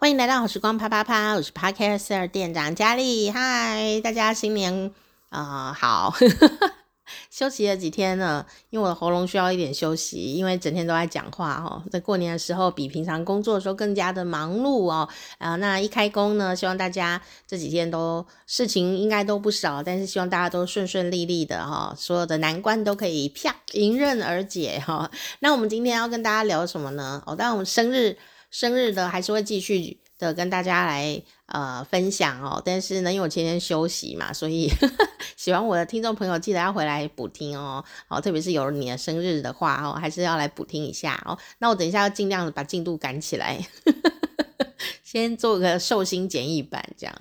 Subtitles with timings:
[0.00, 3.30] 欢迎来到好时光啪啪啪，我是 Podcaster 店长佳丽。
[3.30, 4.90] 嗨，大家新年
[5.28, 6.14] 啊、呃、好，
[7.30, 11.82] 休息了几天了，因为我的喉咙需要一点休息，因为整天都在讲话哦。
[11.92, 15.06] 在过年的时候，比平常工作的时候更加的忙碌哦。
[15.36, 25.10] 啊、那一开工呢，希望大家这几天都事情应该都不少，但是希望大家都顺顺利利的哈、哦，所有的难关都可以啪迎刃而解哈、哦。
[25.40, 27.22] 那我们今天要跟大家聊什么呢？
[27.26, 28.16] 哦，当然我们生日。
[28.50, 34.68] 生日的还是会继续的跟大家来呃分享哦，但是呢，因为我前天休息嘛，所以
[35.36, 41.38] 喜欢我的听众朋友记得要回来补听哦，哦，特别是有你的生日的话哦，还是要来补听一下哦。
[41.58, 43.58] 那我等一下要尽量把进度赶起来，
[45.04, 47.14] 先做个寿星简易版，这样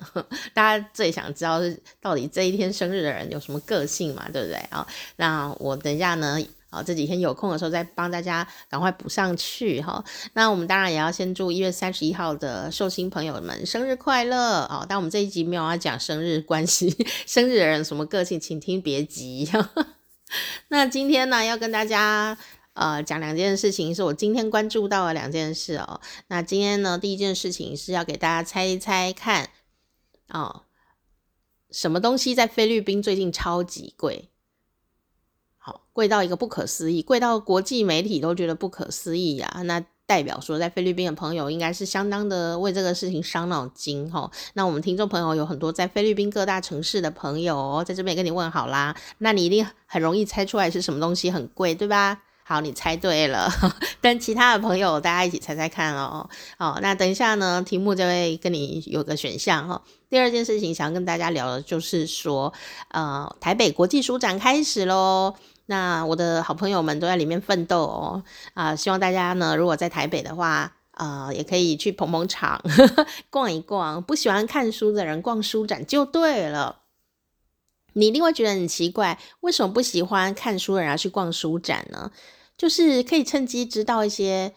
[0.53, 4.85] 大家最想知道是到底这一天生日的人有什么个性嘛，对不对啊？
[5.15, 6.37] 那我等一下呢。
[6.71, 10.03] 好，这几天有空的时候再帮大家赶快补上去哈。
[10.33, 14.85] 那我们当然也要先祝一月三十一号的寿星朋友们生日快乐哦。
[14.87, 19.49] 但我们这一集没有要讲生日关系， 生日的人什么个性，请听别急。
[20.69, 22.37] 那今天呢，要跟大家
[22.73, 25.99] 呃讲两件事情，是我今天关注到的两件事哦。
[26.27, 29.49] 那今天呢，第一件事情是要给大家猜一猜看
[30.27, 30.61] 哦，
[31.71, 34.28] 什么东西在菲律宾最近超级贵？
[35.93, 44.31] 贵到一个不可思议，贵到国际媒体都觉得不可思议呀、那代表说，在菲律宾的朋友应该是相当的为这个事情伤脑筋哈。
[44.53, 48.95] 那我们听众朋友有很多在菲律宾各大城市的朋友，在这边跟你问好啦。
[49.19, 52.23] 那你一定很容易猜出来是什么东西很贵，对吧？
[52.43, 53.47] 好，你猜对了。
[54.01, 56.27] 但其他的朋友，大家一起猜猜看哦。
[56.57, 59.79] 好，那等一下呢，题目就会跟你有个选项哈。
[60.09, 62.51] 第二件事情想要跟大家聊的就是说，
[62.87, 65.35] 呃，台北国际书展开始喽。
[65.69, 68.23] 那我的好朋友们都在里面奋斗哦，
[68.55, 72.59] 啊、希望大家呢，如果在台北的话，呃，也可以去捧捧场，
[73.29, 74.01] 逛一逛。
[74.01, 76.79] 不喜欢看书的人逛书展就对了。
[77.93, 82.11] 你一定会觉得很奇怪，为什么不喜欢看书的人要去逛书展呢？
[82.57, 84.55] 就是可以趁机知道一些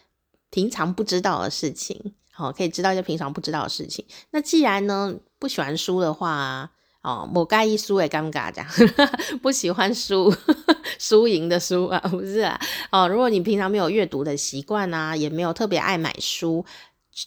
[0.48, 4.06] 平常不知道的事情，好、可以知道一些平常不知道的事情。
[4.30, 6.70] 那既然呢，不喜欢书的话，
[7.02, 8.68] 哦，某盖一书也尴尬这样，
[9.42, 10.32] 不喜欢书，
[11.00, 12.58] 输赢的输啊， 不是啊。
[12.90, 16.64] 哦，如果你平常没有阅读的习惯啊，也没有特别爱买书，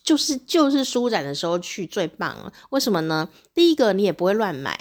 [0.03, 2.51] 就是就是书展的时候去最棒了。
[2.69, 3.27] 为什么呢？
[3.53, 4.79] 第一个，你也不会乱买。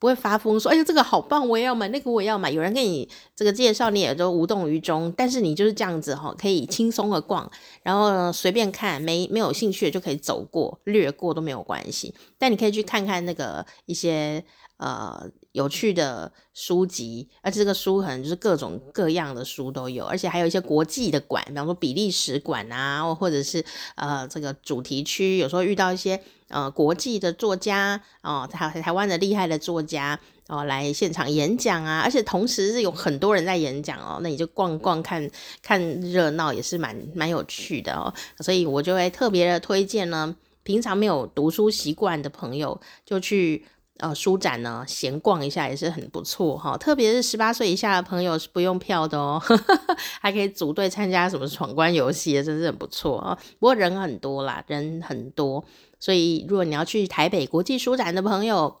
[0.00, 2.50] 不会发疯说，哎呀，这个好棒，我也要买，那个我也要买。
[2.50, 3.06] 有人给你
[3.36, 5.12] 这个介绍，你也都无动于衷。
[5.14, 7.48] 但是你就是这样子哈，可以轻松的逛，
[7.82, 12.14] 然后呢，随便看，没没有兴趣的就可以走过、略过都没有关系。
[12.38, 14.42] 但你可以去看看那个一些
[14.78, 15.22] 呃
[15.52, 23.64] 有趣的书籍，而且这个书可能就是各种各样的书都有，而且还有一些国际的馆，比方说比利时馆啊，或者是
[23.96, 26.20] 呃这个主题区，有时候遇到一些。
[26.52, 30.18] 呃，国际的作家哦，台台湾的厉害的作家
[30.48, 35.30] 哦，来现场演讲啊，而且同时是有很多人在演讲哦，那你就逛逛看
[35.62, 40.34] 看热闹也是蛮蛮有趣的哦，所以我就会特别的推荐呢，
[40.64, 43.64] 平常没有读书习惯的朋友就去
[44.00, 49.40] 呃书展呢闲逛一下也是很不错哈，特别是十八岁以下的朋友是不用票的哦，
[50.20, 55.64] 还可以组队参加什么闯关游戏，真是很不错啊，不过人很多啦，人很多。
[55.98, 58.78] 所以，如果你要去台北国际书展的朋友，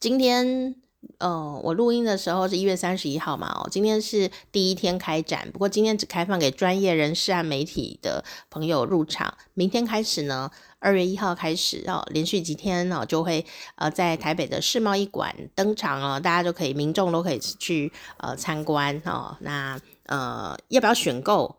[0.00, 0.76] 今天，
[1.18, 9.32] 呃，我录音的时候是一月三十一号嘛，哦，今天是第一天开展，不过今天只开放给专业人士和媒体的朋友入场。
[9.54, 13.44] 明天开始呢，二月一号开始哦，连续几天哦，就会
[13.76, 19.36] 呃在台北的世贸一馆登场哦，大家就可以，民众都可以去呃参观哦。
[19.40, 21.56] 那呃，要不要选购？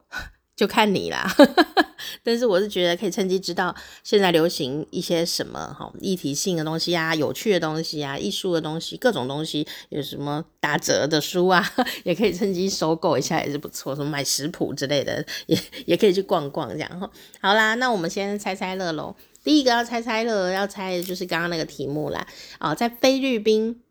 [0.55, 1.29] 就看你啦，
[2.23, 11.61] 但是我是觉得可以趁机知道现在流行一些什么哈议题性的东西啊，有趣的东西啊，艺术的东西，各种东西有什么打折的书啊，
[12.05, 13.93] 也可以趁机收购一下，也是不错。
[13.93, 17.09] 什么买食谱之类的，也也可以去逛逛这样哈。
[17.41, 19.13] 好啦，那我们先猜猜乐喽。
[19.43, 22.25] 第一个要猜猜乐，要猜的就是刚刚那个题目啦。
[22.59, 23.81] 啊，在菲律宾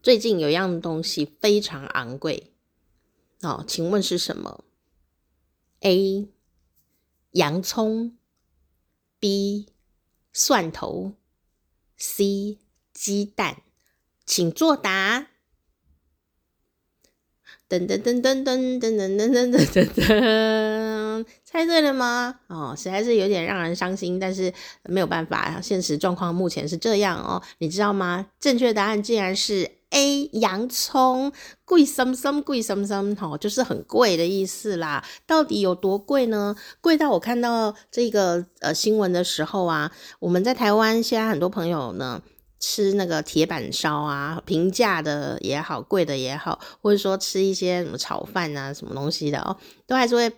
[0.00, 2.52] 最近有一样东西非常昂贵
[3.42, 4.64] 哦，请问是什么
[5.84, 6.28] ？A
[7.32, 8.16] 洋葱
[9.20, 9.68] ，B
[10.32, 11.12] 蒜头
[11.98, 12.58] ，C
[12.94, 13.58] 鸡蛋，
[14.24, 15.26] 请作答。
[17.68, 21.26] 噔噔噔噔噔噔噔噔噔噔噔。
[21.44, 22.40] 猜对了吗？
[22.46, 24.52] 哦，实在是有点让人伤心，但是
[24.84, 27.42] 没有办法，现实状况目前是这样哦。
[27.58, 28.30] 你知道吗？
[28.40, 31.32] 正确答案竟然是 A，洋葱
[31.64, 35.04] 贵森森，贵森森，哦，就是很贵的意思啦。
[35.26, 36.56] 到底有多贵呢？
[36.80, 42.20] 贵到我看到这个呃新闻的时候啊，我们在台湾现在很多朋友呢。
[42.60, 49.54] 吃那个铁板烧啊，平价的也好，贵的也好，或者说吃一些什么炒饭啊，什么东西的哦，
[49.86, 50.32] 都还是会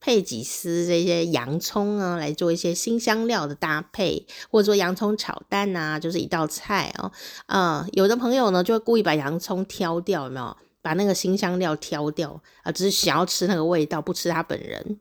[0.00, 7.10] 配几丝这些洋葱啊，来做一些新香料的搭配，或者说洋葱炒蛋啊，就是一道菜哦。
[7.46, 10.56] 嗯、有的朋友呢就会故意把洋葱挑掉，有没有？
[10.80, 14.98] 把那个新香料挑掉啊、只是想要吃那个味道，不吃它本人。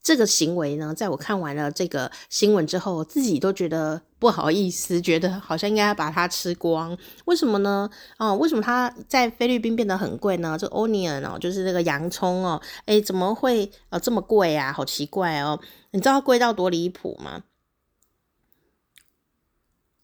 [0.00, 6.96] 这个行为呢，在我看完了这个新闻之后，自己都觉得不好意思，觉得好像应该要把它吃光。
[7.26, 7.88] 为什么呢？
[8.18, 10.56] 哦，为什么它在菲律宾变得很贵呢？
[10.58, 14.72] 这 onion 哦，就是那个洋葱哦，诶，怎么会呃这么贵啊？
[14.72, 15.60] 好奇怪哦！
[15.90, 17.42] 你知道贵到多离谱吗？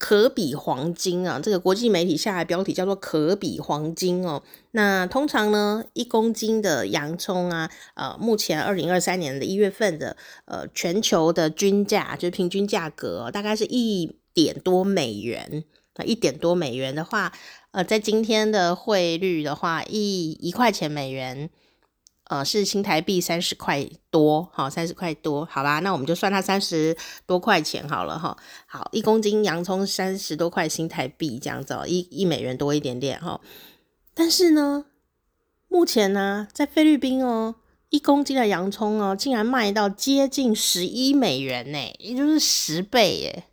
[0.03, 1.39] 可比黄金啊！
[1.41, 4.43] 这个国际媒体下的标题叫做“可比黄金”哦。
[4.73, 10.17] 那通常呢，一公斤的洋葱啊，呃，目前二零二三年的一月份的
[10.47, 15.63] 呃全球的均价，就是平均价格，大概是一点多美元。
[15.95, 17.33] 那一点多美元的话，
[17.71, 21.49] 呃，在今天的汇率的话，一一块钱美元。
[22.33, 26.97] 呃，是新台币三十块多，好，三十块多，好吧，那我们就算它三十
[27.27, 28.35] 多块钱好了哈。
[28.65, 33.39] 好，一公斤洋葱三十多块新台币这样子，一一美元多一点点哈。
[34.15, 34.87] 但是呢，
[35.69, 37.57] 目前呢，在菲律宾哦，
[37.91, 43.45] 一公斤的洋葱哦，竟然卖到接近十一美元呢，也就是十倍耶。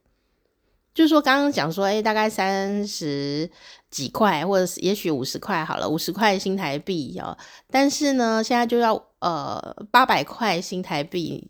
[0.99, 3.49] 就是说，刚刚讲说，哎，大概三十
[3.89, 7.37] 几块，或者是也许五十块好了，五十块新台币哦。
[7.71, 11.49] 但是呢，现在就要呃八百块新台币，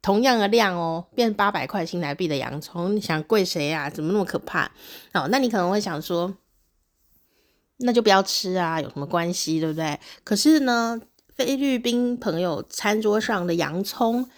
[0.00, 3.90] 同样的量哦，变八百块新台币的洋葱，你想贵谁啊？
[3.90, 4.70] 怎么那么可怕？
[5.12, 6.32] 哦，那你可能会想说，
[7.78, 9.98] 那就不要吃啊，有什么关系，对不对？
[10.22, 11.00] 可是呢，
[11.34, 14.30] 菲律宾朋友餐桌上的洋葱。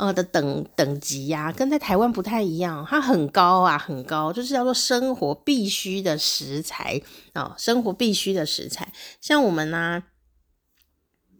[0.00, 7.00] 呃的等等级呀、跟在台湾不太一样，它很高啊，很高，就是叫做生活必需的食材
[7.34, 8.92] 啊、生活必须的食材。
[9.20, 10.02] 像我们呢、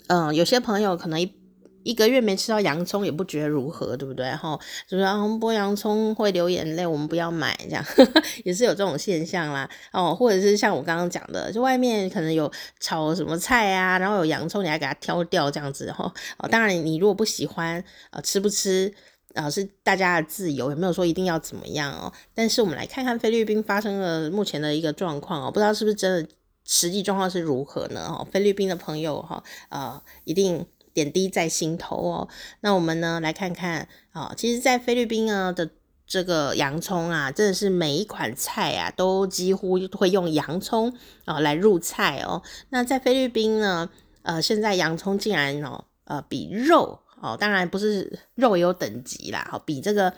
[0.08, 1.39] 嗯、有些朋友可能。
[1.82, 4.30] 一个月没吃到洋葱也不觉得如何，对不对？
[4.32, 9.68] 哈，就是啊，剥洋葱会流眼泪，我们不要买，这样呵呵 也是有这种现象啦。
[9.92, 12.50] 哦，或者是像我刚刚讲的，就外面可能有
[12.80, 16.12] 炒什么菜啊，然后有洋葱，你还给它挑掉这样子哈。
[16.38, 18.92] 哦，当然你如果不喜欢，呃，吃不吃
[19.34, 22.12] 啊，呃，是大家的自由，也没有说一定要怎么样哦。
[22.34, 26.28] 但是我们来看看菲律宾发生了目前的一个状况哦，不知道是不是真的，
[26.66, 28.06] 实际状况是如何呢？
[28.08, 30.66] 哦，菲律宾的朋友哈，呃，一定。
[30.92, 32.28] 点滴在心头哦。
[32.60, 35.70] 那我们呢，来看看啊，其实，在菲律宾啊的
[36.06, 40.92] 这个洋葱啊，真的是每一款菜啊，都几乎会用洋葱
[41.24, 42.42] 啊来入菜哦。
[42.70, 43.88] 那在菲律宾呢，
[44.22, 50.12] 呃，现在洋葱竟然哦，呃，比肉哦，当然不是肉有等级啦，哦，比这个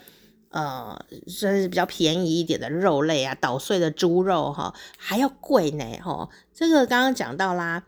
[0.49, 6.27] 呃，算是比较便宜一点的肉类啊，捣碎的猪肉哈，还要贵呢，哈。
[6.53, 7.83] 这个刚刚讲到啦。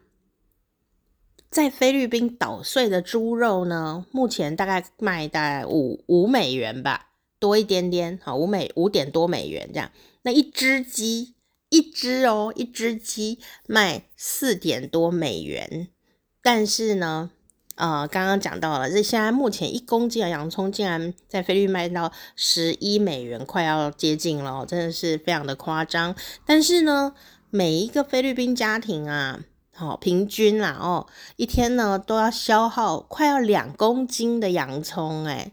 [1.55, 9.89] 在菲律宾捣碎的猪肉呢，目前大概卖大概五五美元吧，多一点点，好，五美五点多美元这样。
[10.23, 11.35] 那一只鸡，
[11.69, 15.87] 一只哦，一只鸡卖四点多美元。
[16.41, 17.31] 但是呢，
[17.75, 26.13] 呃，刚刚讲到了，这现在目前一公斤的洋葱竟然在菲律宾卖到十一美元，快要接近了，真的是非常的夸张。
[26.45, 27.15] 但是呢，
[27.49, 29.39] 每一个菲律宾家庭啊。
[29.77, 31.05] 好，平均啦哦，
[31.35, 35.51] 一天呢都要消耗快要两公斤的洋葱，哎，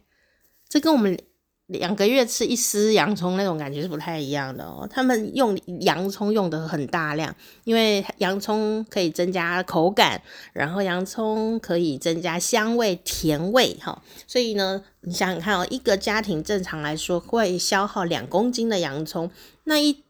[0.69, 1.19] 这跟我们
[1.67, 4.89] 两个月吃一丝洋葱那种感觉是不太一样的哦。
[4.89, 19.29] 他们用洋葱用的很大量，因为洋葱可以增加口感，然后洋葱可以增加香味、甜味，哈，所以呢，你想想看哦，一个家庭正常来说会消耗两公斤的洋葱，
[19.65, 20.05] 那一。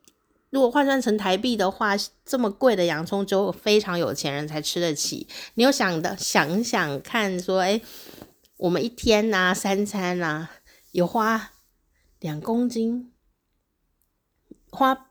[0.53, 5.27] 如果换算成台币的话，这么贵的洋葱只有非常有钱人才吃得起。
[5.55, 7.81] 你有想的想想看，说，哎，
[8.59, 10.51] 我们一天呐、三餐呐、
[10.91, 11.53] 有花
[12.21, 13.13] 两公斤，
[14.71, 15.07] 花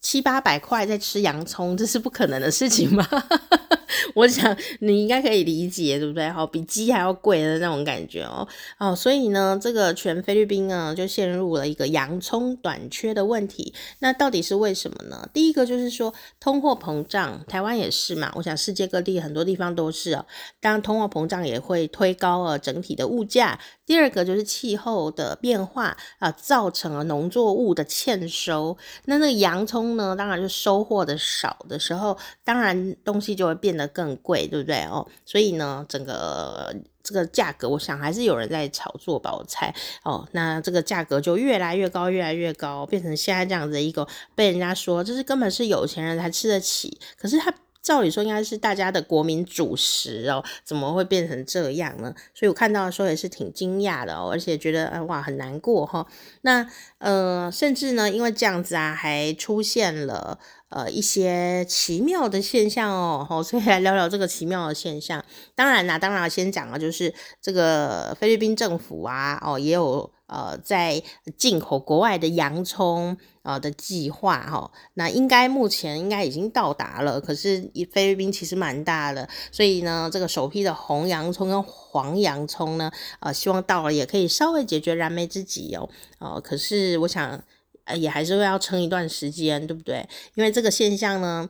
[0.00, 3.04] 七八百块在吃洋葱，这是不可能的事情吗？
[4.14, 6.28] 我想你应该可以理解，对不对？
[6.30, 8.46] 好，比鸡还要贵的那种感觉哦。
[8.78, 13.72] 哦，所以呢，这个全菲律宾呢就陷入了一个洋葱短缺的问题。
[14.00, 15.28] 那到底是为什么呢？
[15.32, 18.32] 第一个就是说通货膨胀，台湾也是嘛。
[18.34, 20.26] 我想世界各地很多地方都是哦。
[20.60, 23.58] 当然，通货膨胀也会推高了整体的物价。
[23.86, 28.76] 第二个就是气候的变化啊，造成了农作物的欠收。
[29.06, 35.08] 那那个洋葱呢，当然就收获的少的时候，当然东西就会变那更贵，对不对哦？
[35.24, 40.28] 所以呢，整个这个价格，我想还是有人在炒作吧，我猜哦。
[40.32, 47.00] 那这个价格就越来越高，越来越高，变成现在这样子一个被人家说，就是根本是有钱人才吃得起。
[47.16, 47.54] 可是他。
[47.82, 52.14] 照理说应该是大家的国民主食哦，怎么会变成这样呢？
[52.34, 56.06] 所以我看到的时候也是挺惊讶的哦，而且觉得哇很难过哈。
[56.42, 56.68] 那
[56.98, 63.26] 呃，甚至呢，因为这样子啊，还出现了呃一些奇妙的现象哦。
[63.26, 65.24] 好，所以来聊聊这个奇妙的现象。
[65.54, 70.12] 当然啦，当然先讲了，就是这个菲律宾政府啊，哦也有。
[70.28, 71.02] 呃，在
[71.36, 77.18] 进口国外的洋葱呃的计划哈，那应该目前应该已经到达了。
[77.20, 85.88] 可是菲律宾其实蛮大的，所以呢，这个首批的红洋葱跟黄洋葱呢，呃，希望到了也可以稍微解决燃眉之急哦。
[86.18, 87.42] 呃，可是我想，
[87.84, 90.06] 呃，也还是会要撑一段时间，对不对？
[90.34, 91.48] 因为这个现象呢，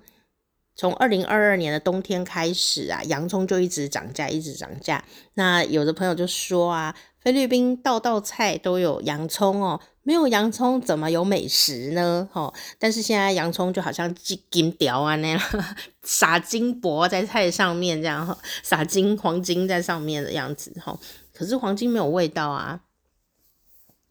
[0.78, 5.04] 从二零二二年的冬天开始啊，洋葱就一直涨价，一直涨价。
[5.34, 6.96] 那有的朋友就说啊。
[7.20, 12.26] 菲律宾道道菜都有洋葱哦，没有洋葱怎么有美食呢？
[12.32, 15.40] 哦，但是现在洋葱就好像金条啊那样，
[16.04, 20.98] 撒金箔在菜上面这样哈，撒金黄金在上面的样子哈。
[21.34, 22.80] 可是黄金没有味道啊，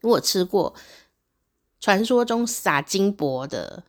[0.02, 0.74] 我吃过
[1.80, 3.82] 传说中撒金箔的，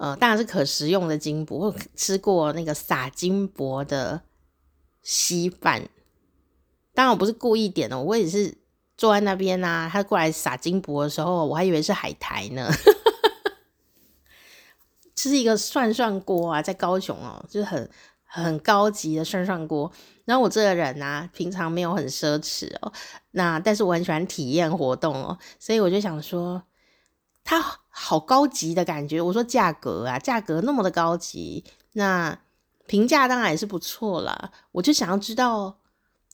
[0.00, 1.58] 呃，当然是可食用的金箔。
[1.58, 4.22] 我吃过那个撒金箔的
[5.02, 5.90] 稀饭。
[6.94, 8.56] 当然我不是故意点的，我也是
[8.96, 9.90] 坐在那边啊。
[9.92, 12.70] 他过来撒金箔的时候，我还以为是海苔呢。
[15.14, 17.90] 这是一个涮涮锅啊，在高雄哦，就是很
[18.24, 19.92] 很高级的涮涮锅。
[20.24, 22.90] 然后我这个人啊，平常没有很奢侈哦，
[23.32, 26.62] 那但是我很喜欢体验活动哦，所以我就想说，
[27.50, 29.20] 它好高级的感觉。
[29.20, 31.64] 我说价格啊，价格那么的高级，
[31.94, 32.38] 那
[32.86, 34.52] 评价当然也是不错了。
[34.70, 35.78] 我就想要知道。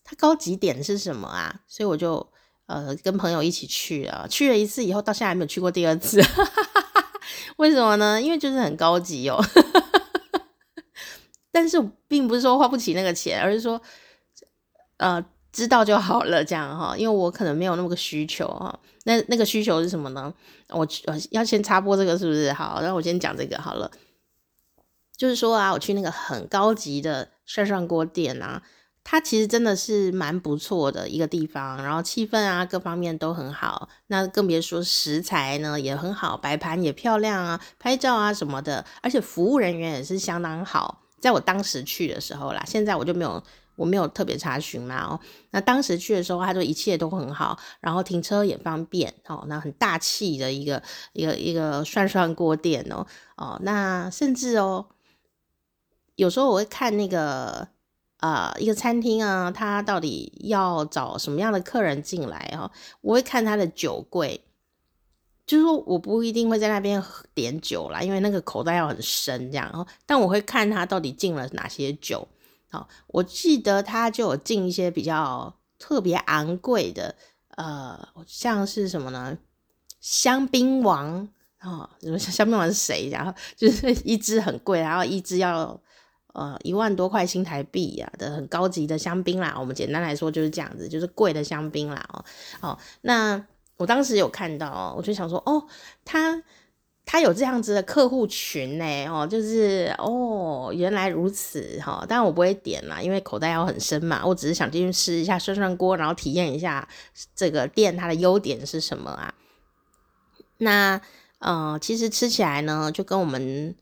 [0.04, 1.62] 它高级点是什么啊？
[1.66, 2.24] 所以我就
[2.66, 6.22] 呃跟朋友一起去了，去了一次以后，到现在还没有去过第二次。
[7.56, 8.20] 为什么呢？
[8.20, 9.42] 因为就是很高级哦。
[11.50, 13.80] 但是并不是说花不起那个钱，而是说
[14.98, 16.94] 呃知道就好了这样哈。
[16.96, 18.78] 因为我可能没有那么个需求哈。
[19.06, 20.32] 那那个需求是什么呢？
[20.68, 22.52] 我我要先插播这个是不是？
[22.52, 23.90] 好，那我先讲这个好了。
[25.16, 28.62] 就是说啊，我去那个很高级的涮涮锅店啊。
[29.08, 41.04] 它其实真的是蛮不错的一个地方，然后气氛啊各方面都很好，那更别说食材呢也很好，摆盘也漂亮啊，拍照啊什么的，而且服务人员也是相当好。
[41.20, 43.40] 在我当时去的时候啦，现在我就没有
[43.76, 45.20] 我没有特别查询啦哦。
[45.50, 53.06] 那当时去的时候，他就一切都很好，然后停车也方便哦，那很大气的一个一个一个涮涮锅店哦
[53.36, 54.86] 哦，那甚至哦，
[56.16, 57.68] 有时候我会看那个。
[58.18, 62.70] 啊、呃，一个餐厅啊，他到底要找什么样的客人进来哦？
[63.02, 64.42] 我会看他的酒柜，
[65.46, 67.00] 就是说我不一定会在那边
[67.34, 69.86] 点酒啦，因为那个口袋要很深这样。
[70.06, 72.26] 但我会看他到底进了哪些酒。
[73.08, 77.14] 我记得他就有进一些比较特别昂贵的，
[77.56, 79.38] 呃，像是什么呢？
[80.00, 81.28] 香槟王
[81.58, 83.08] 啊，什么香槟王是谁？
[83.10, 85.80] 然后就是 一支很贵，然后一支要。
[86.38, 92.22] 呃，一万多块新台币呀、啊、的很高级的香槟啦，我们简单来说就是这样子，就是贵的香槟啦哦。
[92.60, 93.42] 哦，那
[93.78, 95.66] 我当时有看到，我就想说，哦，
[96.04, 96.42] 他
[97.06, 102.06] 他有这样子的客户群呢，哦，就是哦，原来如此哈、哦。
[102.06, 106.86] 当然我不会点啦，因为口袋要很深嘛，我只是想进去试一下涮涮锅，然后体验一下
[107.34, 109.32] 这个店它的优点是什么啊。
[110.58, 111.00] 那
[111.38, 113.74] 呃，其实吃起来呢，就跟我们。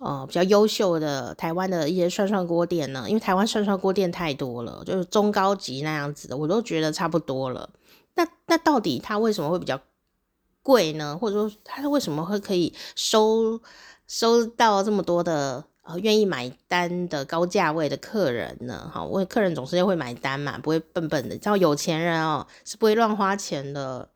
[0.00, 7.68] 呃，比较优秀的台湾的一些涮涮锅店呢，因为台湾涮涮锅店太多了，就是中高级那样子的，我都觉得差不多了。
[8.14, 9.80] 那那到底它为什么会比较
[10.68, 11.16] 贵呢？
[11.16, 13.58] 或者说他为什么会可以收
[14.06, 18.90] 收到这么多的呃愿意买单的高价位的客人呢？
[18.92, 21.34] 哈，因为客人总是会买单嘛，不会笨笨的。
[21.34, 24.10] 你知道有钱人哦是不会乱花钱的，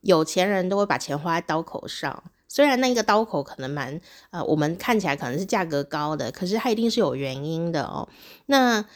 [0.00, 2.24] 有钱人都会把钱花在刀口上。
[2.48, 8.08] 虽然那个刀口可能蛮呃，我们看起来可能是价格高的，可是它一定是有原因的哦。
[8.46, 8.86] 那。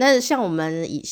[0.00, 1.02] 那像我们以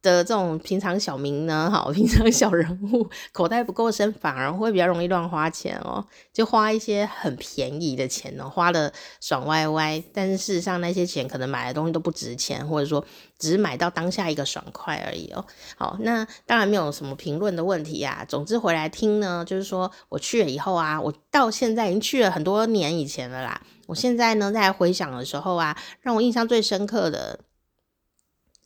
[0.00, 10.00] 的这种平常小民呢，好，平常小人物，口袋不够深，反而会比较容易乱花钱哦，就花一些很便宜的钱哦，花的爽歪歪。
[10.14, 13.04] 但是事实上，那些钱可能买的东西都不值钱，或者说
[13.40, 15.44] 只是买到当下一个爽快而已哦。
[15.76, 18.24] 好，那当然没有什么评论的问题呀。
[18.28, 23.60] 总之回来听呢，就是说我去了以后啊，我到现在已经去了很多年以前了啦。
[23.88, 27.40] 我现在呢，在回想的时候啊，让我印象最深刻的。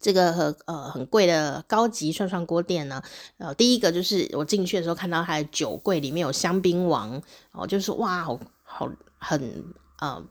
[0.03, 3.01] 这个呃很贵的高级涮涮锅店呢，
[3.39, 9.65] 呃，第一个就是我进去的时候看到它的酒柜里面有香槟王哦，就是哇，好好很
[10.01, 10.23] 呃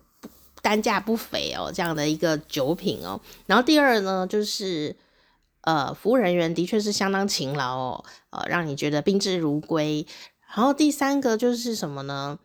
[0.61, 3.21] 单价不菲哦，这样的一个酒品哦。
[3.45, 4.95] 然后第二呢，就是
[5.61, 10.05] 呃服务人员的确是相当勤劳哦，呃，让你觉得宾至如归。
[10.53, 12.37] 然后第三个就是什么呢？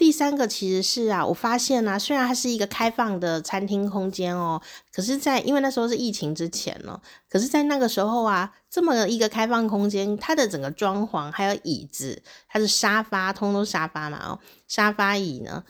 [0.00, 4.58] 第三个其实是啊，我发现啊，虽然它是一个开放的餐厅空间哦，
[4.90, 15.62] 可是在，因为那时候是疫情之前呢，可是，在那个时候啊，这么一个开放空间，它的整个装潢还有椅子，它的沙发，通通沙发嘛哦，沙发椅呢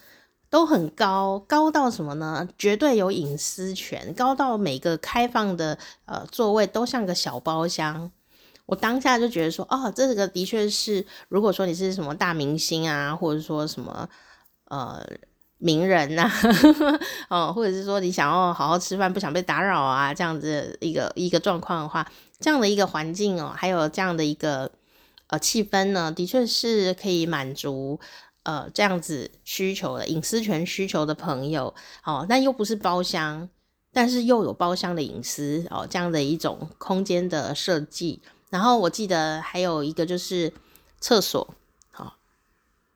[0.48, 2.48] 都很高，高到什么呢？
[2.56, 8.12] 绝对有隐私权，高到每个开放的呃座位都像个小包厢。
[8.70, 14.08] 我当下就觉得说，哦，这个的确是，如果说你是什么大明星啊，或者说什么
[14.66, 15.04] 呃
[15.58, 16.30] 名人呐、啊，
[17.50, 22.08] 哦，或者是说你想要好好吃饭，不想被打扰啊，这样子一个一个状况的话，
[22.38, 24.70] 这样的一个环境哦，还有这样的一个
[25.26, 27.98] 呃气氛呢，的确是可以满足
[28.44, 31.74] 呃这样子需求的隐私权需求的朋友
[32.04, 33.48] 哦，但又不是包厢，
[33.92, 38.22] 但是又有包厢的隐私哦，这样的一种空间的设计。
[38.50, 40.52] 然后我记得还有一个就是
[41.00, 41.54] 厕所，
[41.90, 42.16] 好，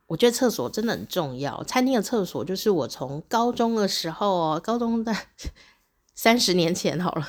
[0.08, 1.62] 我觉得厕所真的很重要。
[1.64, 5.14] 餐厅的厕所就是我从高中的时候，高中的
[6.14, 7.28] 三十年前好了，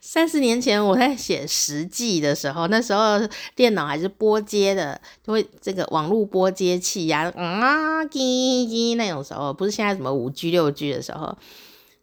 [0.00, 3.20] 三十年前我在写实记的时候，那时候
[3.56, 8.18] 电脑还是拨接的，就会这个网络拨接器呀，啊，叽
[8.66, 11.36] 叽那种时候，不是现在什么五 G 六 G 的时候。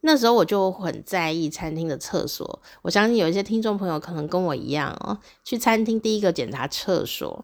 [0.07, 7.43] 那时候我就很在意餐厅的厕所，我相信有一些听众朋友可能跟我一样哦，去餐厅第一个检查厕所，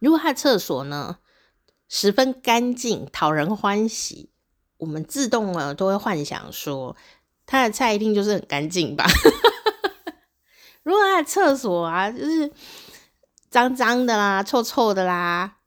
[0.00, 1.18] 如果他的厕所呢
[1.88, 4.30] 十分干净、讨人欢喜，
[4.78, 6.96] 我们自动呢都会幻想说
[7.46, 9.06] 他的菜一定就是很干净吧。
[10.82, 12.50] 如果他的厕所啊就是
[13.48, 15.58] 脏脏的啦、臭臭的啦，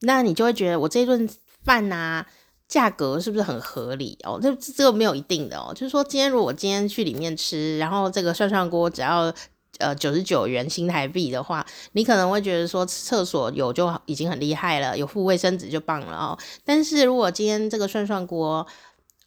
[0.00, 1.26] 那你就会觉得我这顿
[1.64, 2.26] 饭呐。
[2.72, 4.40] 价格是不是很合理哦？
[4.42, 9.30] 这这个没有一定的哦，就是说今天如果今天去里面吃，然后这个涮涮锅只要
[9.76, 16.38] 呃九十九元新台币的话，你可能会觉得说厕所有就已经很厉害了，有附卫生纸就棒了哦。
[16.64, 18.66] 但是如果今天这个涮涮锅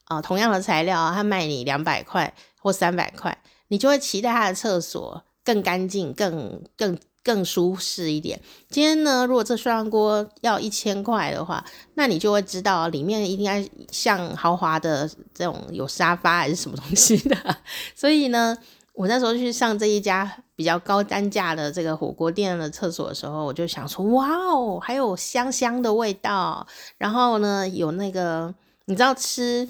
[0.05, 6.97] 啊、同样的材料，它卖你两百块或三百块，你就会期待它的厕所更干净、更更。
[7.25, 8.39] 更舒适一点。
[8.69, 17.35] 今天呢，如果这涮锅要一千块的话，那你就会知道里面一定要像豪华的这种有沙发还是什么东西的。
[17.95, 18.55] 所以呢，
[18.93, 26.67] 我那时候去上这一家比较高单价的这个火锅店的厕所的时候，我就想说，哇哦，还有香香的味道。
[26.99, 28.53] 然后呢，有那个
[28.85, 29.67] 你知道吃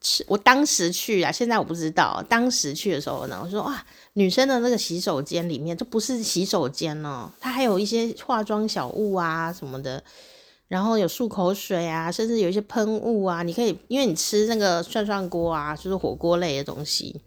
[0.00, 2.24] 吃，我当时去啊，现在我不知道。
[2.28, 3.84] 当时去的时候呢，我说哇。
[4.18, 10.02] 女生的那个洗手间里面，这不是洗手间哦，它还有一些化妆小物啊什么的，
[10.68, 17.20] 然后有漱口水啊，甚至有一些喷雾啊，你可以，因为你吃那个涮涮锅啊，就是火锅类的东西，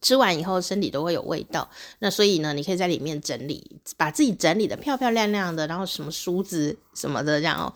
[0.00, 1.68] 吃完以后身体都会有味道，
[1.98, 7.74] 那所以呢，你可以在里面整理，把自己整理得漂漂亮亮的，然后什么梳子什么的这样哦。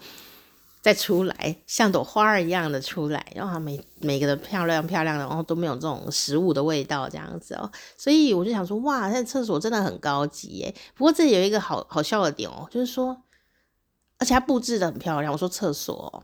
[0.86, 7.68] 再出来，像朵花儿一样的出来，然后每每个的漂亮漂亮的，然后都没有这种食物的味道，这样子哦。
[7.98, 10.72] 所以我就想说，哇，现在厕所真的很高级耶。
[10.94, 13.20] 不过这里有一个好好笑的点哦，就是说，
[14.18, 15.32] 而且它布置得很漂亮。
[15.32, 16.22] 我说厕所，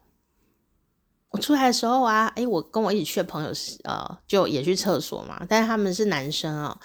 [1.31, 3.51] 我出来的时候啊，诶，我跟我一起去的朋友
[3.83, 6.79] 呃，就也去厕所嘛，但是他们是男生啊、哦。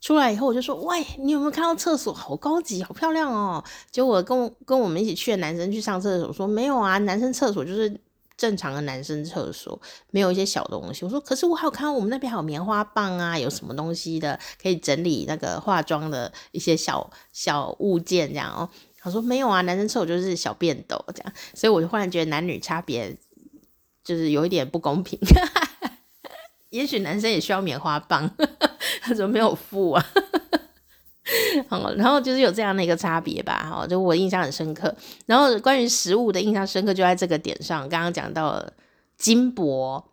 [0.00, 2.12] 出来以后我就说，喂，你有没有看到厕所？
[2.12, 3.64] 好高级，好漂亮哦！
[3.90, 8.00] 结果跟我跟我们一起去的男生去上厕所，说没有啊，男生厕所就是
[8.36, 9.80] 正常的男生厕所，
[10.10, 11.04] 没有一些小东西。
[11.04, 18.68] 我说，可是我还有看到我们那边还有棉花棒啊，有什么东西的可以整理那个化妆的一些小小物件这样哦。
[19.00, 23.16] 他说没有啊，男生厕所就是小便斗这样，所以我就忽然觉得男女差别
[24.04, 25.18] 就是有一点不公平。
[26.70, 28.30] 也许男生也需要棉花棒。
[29.06, 30.04] 他怎么没有付啊？
[31.68, 34.92] 好，然后就是有这样的一个差别吧，哈，就我印象很深刻。
[35.26, 38.64] 然后关于食物的印象深刻就在这个点上，刚刚讲到
[39.16, 40.04] 金箔，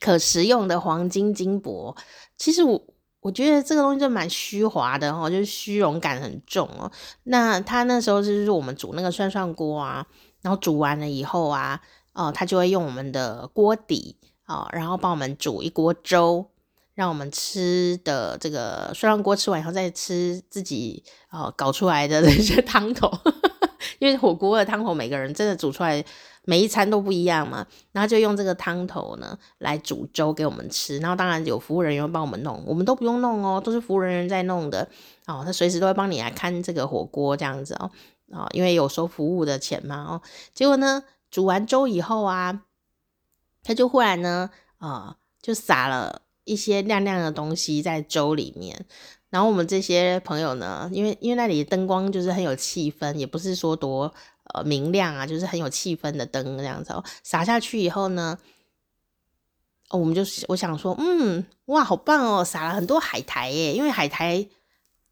[0.00, 1.94] 可食用的黄金金箔，
[2.38, 2.82] 其实我
[3.20, 6.90] 我觉得这个东西就蛮虚华的哈，就是虚荣感很重哦。
[7.24, 10.06] 那他那时候就是我们煮那个涮涮锅啊，
[10.40, 11.80] 然后煮完了以后啊，
[12.14, 16.50] 哦，他就会用我们的锅底啊，然后帮我们煮一锅粥。
[16.94, 23.10] 让我们吃的这个涮涮锅吃完以后，再吃自己哦搞出来的 那些汤头，
[23.98, 26.04] 因为火锅的汤头每个人真的煮出来
[26.44, 34.88] 每一餐都不一样嘛，然后就用这个汤头呢来煮粥给我们吃，然后当然有服务人员帮我们弄，我们都不用弄哦，都是服务人员在弄的。
[35.26, 37.90] 哦，他随时都会帮你来看这个火锅这样子哦，
[38.30, 42.62] 哦，因为有收服务的钱嘛哦，结果呢煮完粥以后啊，
[43.62, 46.20] 他就忽然呢啊、就撒了。
[46.44, 48.84] 一些亮亮的东西在粥里面，
[49.30, 54.12] 然后我们这些朋友呢，因为因为那里灯光就是很有气氛，也不是说多
[54.52, 57.02] 呃明亮啊，就是很有气氛的灯这样子哦。
[57.22, 58.38] 洒下去以后呢，
[59.90, 64.46] 我们就我想说，嗯，哇，好棒哦，撒了很多海苔耶，因为海苔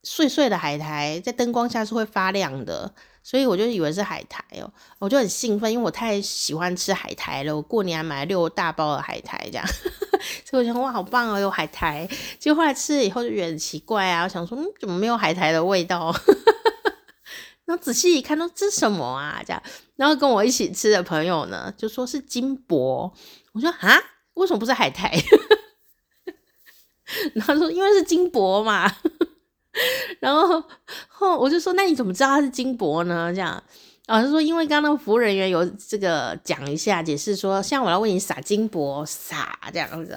[0.03, 2.95] 碎碎的海苔在灯光下是会发亮的。
[3.23, 7.55] 所以我就以为是海苔哦，我就很兴奋，因为我太喜欢吃海苔了。
[7.55, 9.65] 我过年还买了六大包的海苔，这样，
[10.45, 12.09] 所以我想哇，好棒哦，有海苔。
[12.39, 16.15] 结果后来吃了以后就觉得很奇怪啊，我想说，嗯，怎么没有海苔的味道？
[17.65, 19.41] 然后仔细一看，都这什么啊？
[19.47, 19.63] 这样，
[19.95, 23.15] 然后跟我一起吃的朋友呢，就说是金箔。
[23.53, 23.99] 我说啊，
[24.35, 25.17] 为什么不是海苔？
[27.35, 28.97] 然后说因为是金箔嘛。
[30.23, 30.63] 然后
[31.11, 33.33] 后我就说，那你怎么知道它是金箔呢？
[33.35, 33.61] 这样，
[34.07, 40.17] 老师说，因为刚刚那服务人员有这个讲一下解释说，像我要为你撒金箔撒这样子，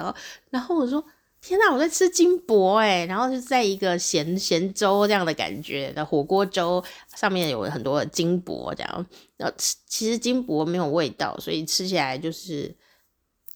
[0.51, 1.03] 然后我说，
[1.41, 6.83] 天哪，我在吃金箔哎，然后就在一个咸咸粥这样的感觉的火锅粥
[7.15, 9.05] 上面有很多的金箔这样，
[9.37, 12.71] 然后吃其实金箔没有味道，所以吃起来就是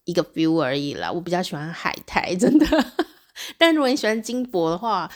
[0.06, 1.12] 一个 feel 而已啦。
[1.12, 2.66] 我比较喜欢海苔，真的，
[3.60, 5.08] 但如果你喜欢金箔的话。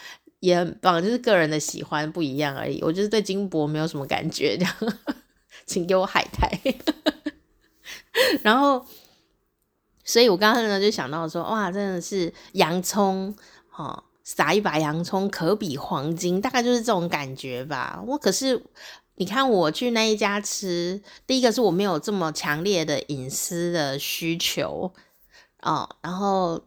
[0.44, 2.82] 也很棒，就是个人的喜欢不一样而已。
[2.82, 4.76] 我就是对金箔没有什么感觉，这样，
[5.66, 6.52] 请给我海苔。
[8.44, 8.86] 然后，
[10.04, 13.34] 所以我刚刚呢就想到说，哇，真的是洋葱，
[13.78, 18.04] 哦，撒一把洋葱可比黄金，大概就是这种感觉吧。
[18.06, 18.62] 我可是
[19.16, 24.94] 你看我去那一家吃，第一个是我没有这么强烈的隐私的需求，
[25.62, 26.66] 哦，然后，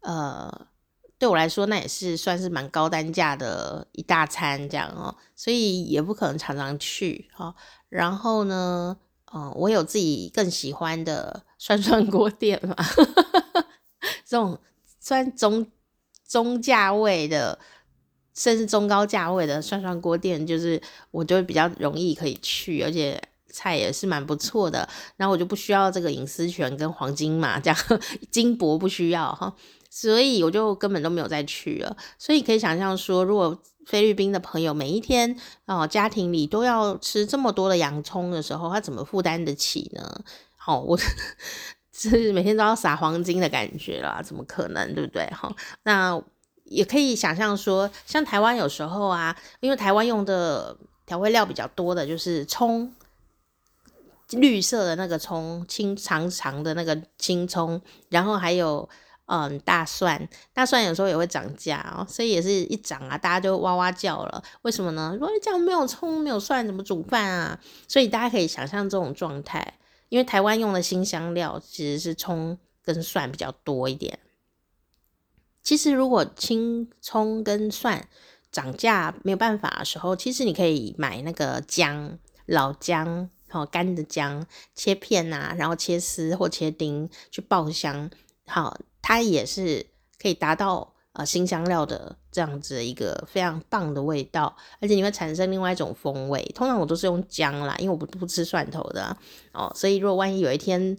[0.00, 0.66] 呃。
[1.20, 7.54] 对我来说，那也是算是蛮高单价的一大餐，这样哦，所以也不可能常常去哈。
[7.90, 8.96] 然后呢，
[9.34, 12.74] 嗯，我有自己更喜欢的涮涮锅店嘛，
[14.24, 14.58] 这种
[14.98, 15.66] 算中
[16.26, 17.58] 中价位的，
[18.34, 20.80] 甚至中高价位的涮涮锅店，就是
[21.10, 24.88] 我就比较容易可以去，而且菜也是蛮不错的。
[25.18, 27.78] 然后我就不需要这个隐私权跟黄金嘛，这样
[28.32, 29.54] 金箔不需要哈。
[29.90, 31.96] 所以我就根本都没有再去了。
[32.16, 40.22] 所以可以想象说，如果菲律宾的朋友每一天哦，家庭里都要吃这么多的洋葱的时候，他怎么负担得起呢？
[40.56, 40.98] 好、哦，我
[41.92, 45.26] 是每天都要撒黄金的感觉啦，怎么可能，对不对？
[45.26, 46.22] 哈、那
[46.66, 52.94] 也可以想象说，像台湾有时候啊，因为台湾用的调味料比较多的就是葱，
[54.30, 58.88] 绿色的那个葱，青长长的那个青葱，然后还有。
[59.32, 64.42] 嗯，大蒜，大蒜有时候也会涨价哦，所以也是一涨啊，大家就哇哇叫了。
[64.62, 65.12] 为什么呢？
[65.14, 67.60] 因为这样没有葱，没有蒜，怎么煮饭啊？
[67.86, 74.18] 所以大家可以想象这种状态，因为台湾用的新香料其实是葱跟蒜比较多一点。
[75.62, 78.08] 其实如果青葱跟蒜
[78.50, 88.10] 涨价没有办法的时候，其实你可以买那个姜，老姜，好干的姜，切片啊，然后切丝或切丁去爆香，
[88.48, 88.76] 好。
[89.02, 89.86] 它也是
[90.20, 96.42] 可以达到呃新香料的这样子一个非常棒的味道，而且你会产生另外一种风味。
[96.54, 99.16] 通常我都是用姜啦，因为我不不吃蒜头的
[99.52, 100.96] 哦，所以如果万一有一天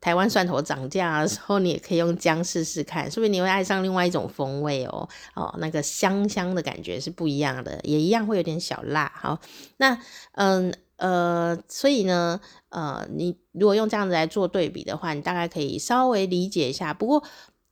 [0.00, 9.12] 台湾蒜头涨价的时候，你也可以用姜试试看，说不定你会爱上另外一种风味哦哦，那个香香的感觉是不一样的，也一样会有点小辣。
[9.14, 9.38] 好，
[9.76, 9.96] 那
[10.32, 16.94] 嗯呃，所以呢呃，你如果用这样子来做对比的话，你大概可以稍微理解一下。
[16.94, 17.20] 不过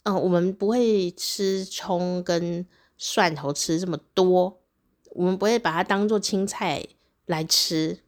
[0.03, 2.67] 嗯，我们不会吃葱跟
[2.99, 4.59] 蒜头吃这么多，
[5.11, 6.85] 我们不会把它当做青菜
[7.27, 8.01] 来吃，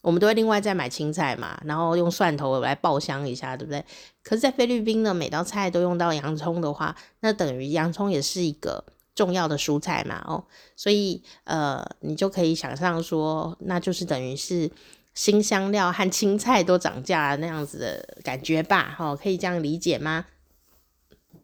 [0.00, 3.84] 我们都会另外再买青菜嘛，然后用蒜头来爆香一下，对不对？
[4.22, 8.82] 可是，在菲律宾呢，每道菜都用到洋葱的话，那等于洋葱也是一个
[9.14, 10.44] 重要的蔬菜嘛，哦，
[10.76, 14.70] 所以呃，你就可以想象说，那就是等于是
[15.14, 20.26] 新香料和青菜都涨价那样子的感觉吧，哈、哦，可以这样理解吗？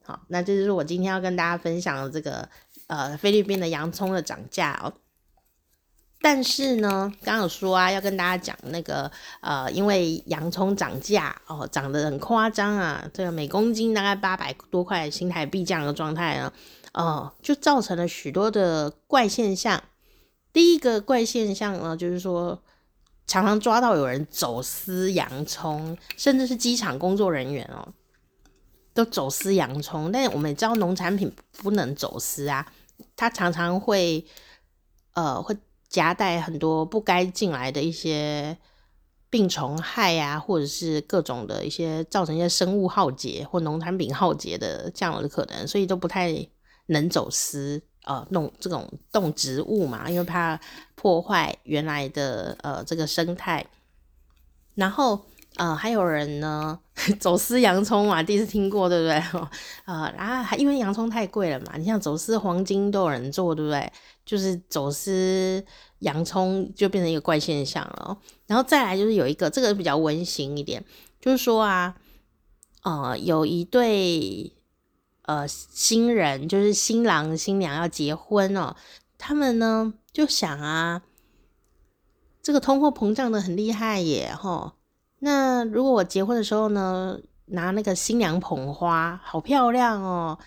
[0.05, 2.49] 好，那这就是我今天要跟大家分享的这个
[2.87, 4.93] 呃菲律宾的洋葱的涨价哦。
[6.23, 16.53] 但是呢，刚刚有说啊，要跟大家讲那个呃，因为洋葱涨价哦，涨得很夸张啊，这个每公斤大概八百多块新台币这样的状态呢，
[16.97, 19.81] 哦，就造成了许多的怪现象。
[20.53, 22.61] 第一个怪现象呢，就是说
[23.29, 27.87] 常常抓到有人走私洋葱，甚至是机场工作人员哦，
[28.93, 30.11] 都走私洋葱。
[30.11, 32.67] 但是我们也知道农产品不能走私啊，
[33.15, 34.27] 它常常会
[35.13, 35.57] 呃会。
[35.89, 38.59] 夹带很多不该进来的一些
[39.31, 46.47] 病虫害啊，或者是各种的一些造成一些生物浩劫或农产品浩劫的这样的可能，所以都不太
[46.87, 50.59] 能走私呃弄这种动植物嘛，因为怕
[50.95, 53.67] 破坏原来的呃这个生态。
[54.75, 55.25] 然后
[55.57, 56.79] 呃还有人呢
[57.19, 59.15] 走私洋葱嘛，第一次听过对不对？
[59.87, 63.91] 呃，然后还因为洋葱太贵了嘛，你像走私黄金都有人做，对不对？
[64.25, 65.65] 就是走私
[66.01, 70.85] 洋葱就变成一个怪现象了，然后再来就是有一个这个比较温馨一点，
[71.21, 71.95] 就是说啊，
[72.83, 74.53] 呃，有一对
[75.27, 78.75] 呃新人，就是新郎新娘要结婚哦，
[79.19, 81.03] 他们呢就想啊，
[82.43, 84.73] 这个通货膨胀的很厉害耶，吼，
[85.19, 90.39] 那如果我结婚的时候呢，拿那个新娘捧花，好漂亮哦。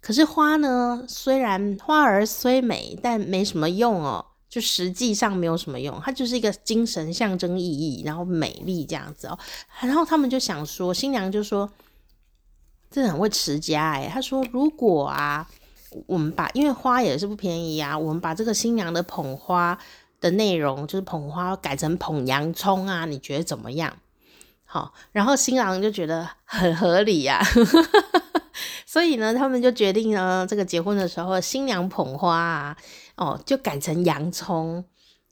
[0.00, 9.38] 可是花呢，虽然花儿虽美，但没什么用哦，就实际上没有什么用，它就是一个精神象征意义，然后美丽这样子哦。
[9.80, 11.70] 然后他们就想说，新娘就说，
[12.94, 14.08] 真的很会持家哎。
[14.08, 15.44] 他说，如果啊，
[16.06, 19.76] 我们把因为花也是不便宜啊，我们把这个新娘的捧花
[20.20, 23.96] 的内容，就是捧花改成捧洋葱啊，你觉得怎么样？
[24.64, 27.46] 好，然后新郎就觉得很合理呀、啊。
[28.86, 32.76] 所以呢，他们就决定呢，这个结婚的时候，新娘捧花啊，
[33.16, 34.84] 哦，就改成洋葱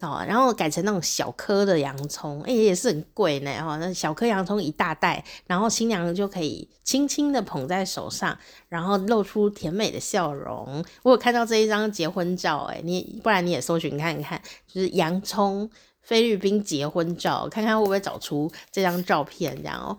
[0.03, 8.37] 哦，然后改成那种小颗的洋葱，哎、也是很贵呢，哦，那小颗洋葱一大袋，然后新娘就可以轻轻的捧在手上，
[8.69, 10.85] 然后露出甜美的笑容。
[11.03, 19.99] 我有看到这一张结婚照，哎，你不然你也搜寻看看，就是洋葱菲律宾结婚照，看看会不会找出这张照片，这样哦。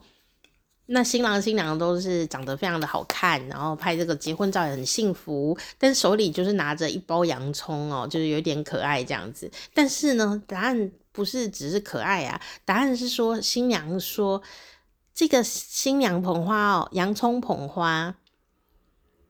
[0.88, 9.50] 那新郎新娘都是长得非常的好看，然后拍这个结婚照也很幸福，但手里就是拿着一包洋葱哦，就是有点可爱这样子。
[9.74, 14.42] 但是呢，答案不是只是可爱啊，答案是说新娘说
[15.14, 18.18] 这个新娘捧花哦，洋葱捧花，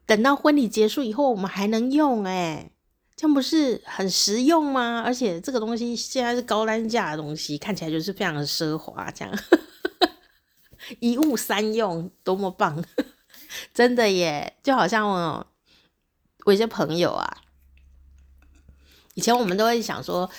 [0.07, 2.71] 等到婚礼结束以后我们还能用诶，
[3.15, 5.03] 这不是很实用吗？
[5.05, 9.31] 而且这个东西现在是高单价的东西，看起来就是非常的奢华这样。
[10.99, 12.83] 一物三用，多么棒！
[13.73, 15.47] 真的耶，就好像我，
[16.45, 17.37] 我一些朋友啊，
[19.13, 20.29] 以前我们都会想说，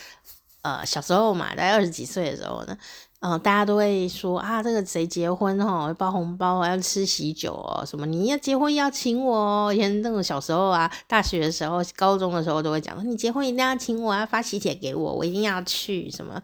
[0.63, 2.77] 呃，小时候嘛，大概二十几岁的时候呢，
[3.21, 9.73] 嗯、大家都会说啊，这个谁结婚哦，包红包，要吃喜酒哦，什么你要结婚要请我哦。
[9.73, 16.43] 以前那种小时候啊，大学的时候、高中的时候都会讲，你结婚一定要请我，要发喜帖给我，我一定要去什么。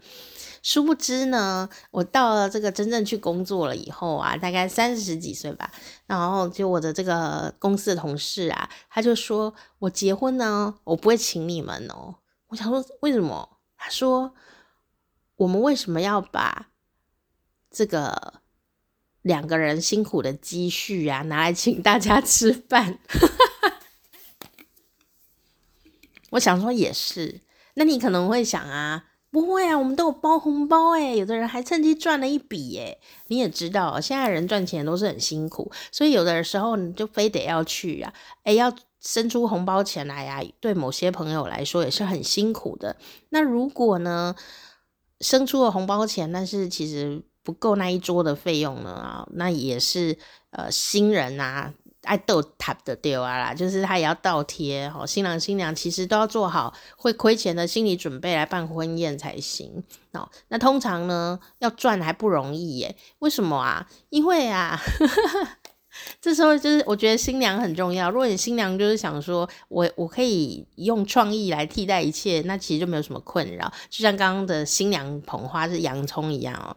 [0.63, 5.73] 殊不知呢，我到了这个真正去工作了以后啊，大概三十几岁吧，
[6.07, 12.17] 然后就我的这个公司的同事啊，他就说我结婚呢，我不会请你们哦。
[12.49, 13.57] 我想说为什么？
[13.77, 14.35] 他说
[15.37, 16.69] 我们为什么要把
[17.71, 18.35] 这个
[19.23, 22.99] 两个人辛苦的积蓄啊拿来请大家吃饭？
[26.33, 27.41] 我想说也是，
[27.75, 29.07] 那你可能会想啊。
[29.31, 32.99] 不会啊，我们都有包红包诶，有的人还趁机赚了一笔诶。
[33.29, 38.13] 你也知道，现在人赚钱都是很辛苦，所以有的时候你就非得要去啊，
[38.45, 42.97] 诶，要生出红包钱来呀，对某些朋友来说也是很辛苦的。
[43.29, 44.35] 那如果呢，
[45.21, 50.19] 生出了红包钱，但是其实不够那一桌的费用呢啊，那也是
[50.51, 51.73] 呃新人啊。
[52.03, 59.83] 爱倒贴的对啊啦，就是他也要倒贴哈，新郎新娘其实都要做好会亏钱的心理准备来办婚宴才行
[60.13, 60.29] 哦。
[60.49, 63.87] 那通常呢，要赚还不容易耶，为什么啊？
[64.09, 64.81] 因为啊，
[66.23, 68.11] 这时候就是我觉得新娘很重要。
[68.11, 73.71] 如果你新娘就是想说我我可以用创意来替代一切，那其实就没有什么困扰。
[73.91, 76.75] 就像刚刚的新娘捧花是洋葱一样哦。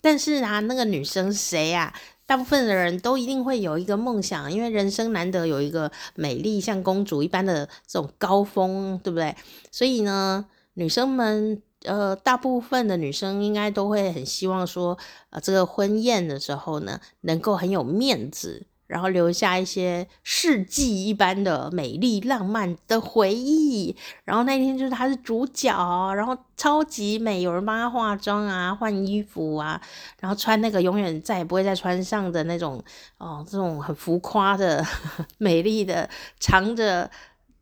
[0.00, 1.94] 但是啊，那个女生谁呀？
[2.24, 9.34] 大部分的人都一定会有一个梦想，因为人生难得有一个美丽像公主一般的这种高峰，对不对？
[9.70, 14.96] 所以呢，女生们，呃，大部分的女生应该都会很希望说，
[15.30, 18.66] 呃，这个婚宴的时候呢，能够很有面子。
[18.92, 23.96] 然后留下一些世纪一般的美丽浪漫的回忆。
[24.24, 29.80] 然后那天就是她是主角，然后超级美，有人帮她化妆啊、换衣服啊，
[30.20, 32.84] 然后穿那个永远再也不会再穿上的那种
[33.16, 34.84] 哦，这种很浮夸的、
[35.38, 36.06] 美丽的、
[36.38, 37.10] 长着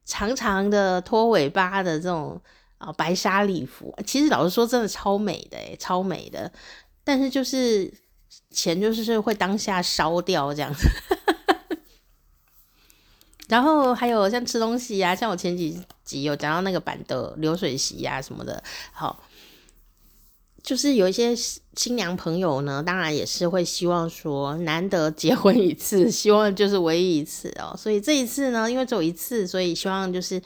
[0.05, 2.41] 长长的拖尾巴的这种
[2.79, 3.97] 啊、白纱礼服。
[4.05, 6.51] 其实老实说，真的超美的诶，超美的。
[7.05, 7.93] 但是就是
[8.51, 10.89] 钱就是会当下烧掉这样子。
[13.49, 18.63] 然后还有像吃东西呀、啊，像我前几集有讲到那个版的流水席呀、啊、什么的，
[18.93, 19.25] 好，
[20.63, 30.41] 就是有一些新娘朋友呢，当然也是会希望说难得结婚一次，希望就是唯一一次哦，所以这一次呢，因为只有一次，所以希望就是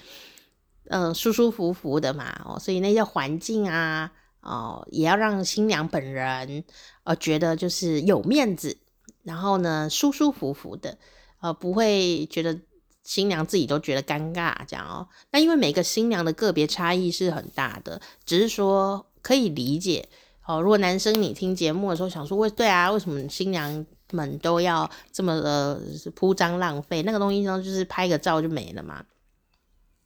[0.88, 4.10] 嗯、舒舒服服的嘛哦，所以那些环境啊
[4.44, 6.62] 哦也要让新娘本人
[7.02, 8.78] 呃觉得就是有面子，
[9.24, 10.96] 然后呢舒舒服服的
[11.40, 12.60] 呃不会觉得。
[13.06, 15.06] 新娘自己都觉得尴尬，这样哦。
[15.30, 20.08] 那因为每个新娘的个别差异是很大的，只是说可以理解
[20.46, 20.58] 哦。
[20.58, 25.78] 如果男生你听节目的时候想说，为对啊，为什么新娘们都要这么的
[26.14, 27.02] 铺张浪费？
[27.02, 29.04] 那个东西呢，就是拍个照就没了嘛。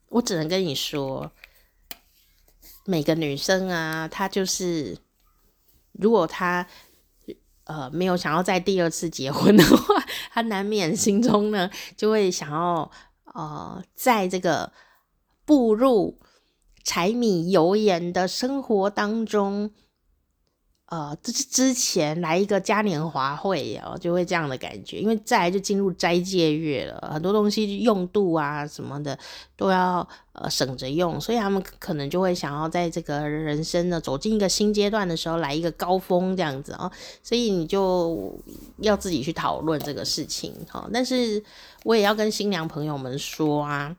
[0.08, 1.30] 我只能跟你说，
[2.88, 4.96] 每个女生啊，她就是
[5.92, 6.66] 如果她。
[7.70, 12.90] 呃，没有想要再第二次结婚的话，她难免心中呢就会想要
[13.34, 14.72] 呃，在这个
[15.44, 16.18] 步入
[16.82, 19.70] 柴米油盐的生活当中。
[20.90, 29.18] 呃，之之前来一个嘉年华会哦，就会这样的感觉，因为再来就进入斋戒月了，很多东西用度啊什么的
[29.54, 36.90] 都要呃省着用，所以他们可能就会想要在这个人生呢走进一个新阶段的时候来一个高峰这样子哦，
[37.22, 38.34] 所以你就
[38.78, 40.90] 要自己去讨论这个事情哈、哦。
[40.90, 41.44] 但是
[41.84, 43.94] 我也要跟新娘朋友们说啊，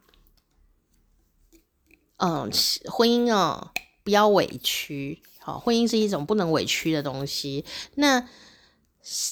[2.18, 2.50] 嗯，
[2.90, 3.70] 婚姻哦，
[4.04, 5.22] 不要委屈。
[5.58, 7.64] 婚姻是一种不能委屈的东西，
[7.96, 8.28] 那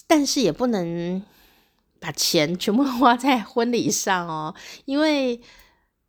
[0.08, 1.22] 但是也不能
[2.00, 5.42] 把钱全部花在婚礼上哦，因为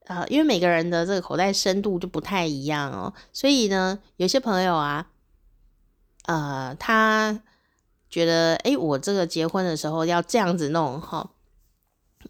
[0.07, 5.09] 呃，因为每个人的这个口袋深度就不太一样哦，所以呢，有些朋友啊，
[6.27, 7.43] 呃，他
[8.09, 11.31] 觉得，哎，我这个结婚的时候要这样子弄哈、哦，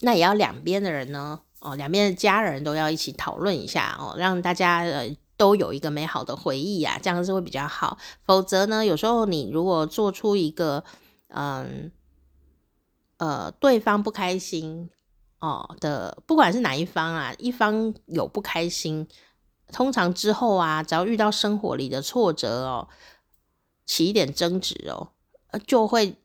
[0.01, 5.14] 那也要两边的人呢，哦，两边的家人都要一起讨论一下哦，让大家呃。
[5.38, 7.96] 都有一个美好的回忆呀，这样是会比较好。
[8.24, 10.85] 否则呢，有时候你如果做出一个，
[11.29, 11.90] 嗯，
[13.16, 14.90] 呃，对方不开心
[15.38, 19.09] 哦的，不管是哪一方啊，一方有不开心，
[19.72, 22.88] 通常之后啊，只要遇到生活里的挫折哦，
[23.87, 25.12] 起一点争执哦，
[25.66, 26.16] 就会。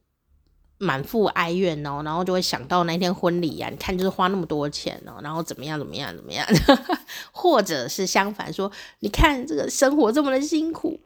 [0.84, 6.46] 满腹哀怨哦，然后就会想到那天婚礼呀、啊，你看就是花那么多钱哦，然后怎么样怎么样怎么样，
[7.32, 11.00] 或者是相反说，你看这个生活这么的辛苦，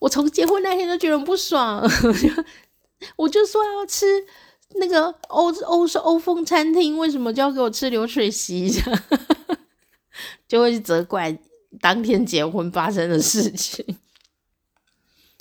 [0.00, 1.82] 我从结婚那天就觉得不爽，
[3.16, 4.04] 我就说要吃
[4.74, 8.70] 那个欧欧是欧风餐厅，为什么就要给我吃流水席？
[10.48, 11.38] 就会去责怪
[11.80, 13.84] 当天结婚发生的事情。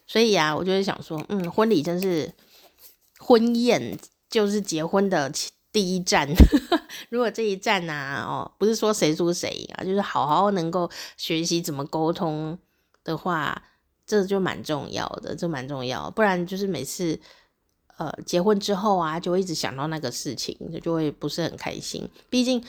[0.06, 2.32] 所以啊，我就会想说，嗯，婚礼真是。
[3.28, 5.30] 婚宴就是结婚的
[5.70, 6.26] 第一站，
[7.12, 12.58] 如果这一站呐、啊，哦，不是说谁输谁啊，就是好好能够学习怎么沟通
[13.04, 13.62] 的话，
[14.06, 17.20] 这就蛮重要的，这蛮重要，不然就是每次
[17.98, 22.10] 呃结婚之后啊，就会一直想到那个事情，就会不是很开心。
[22.30, 22.64] 毕竟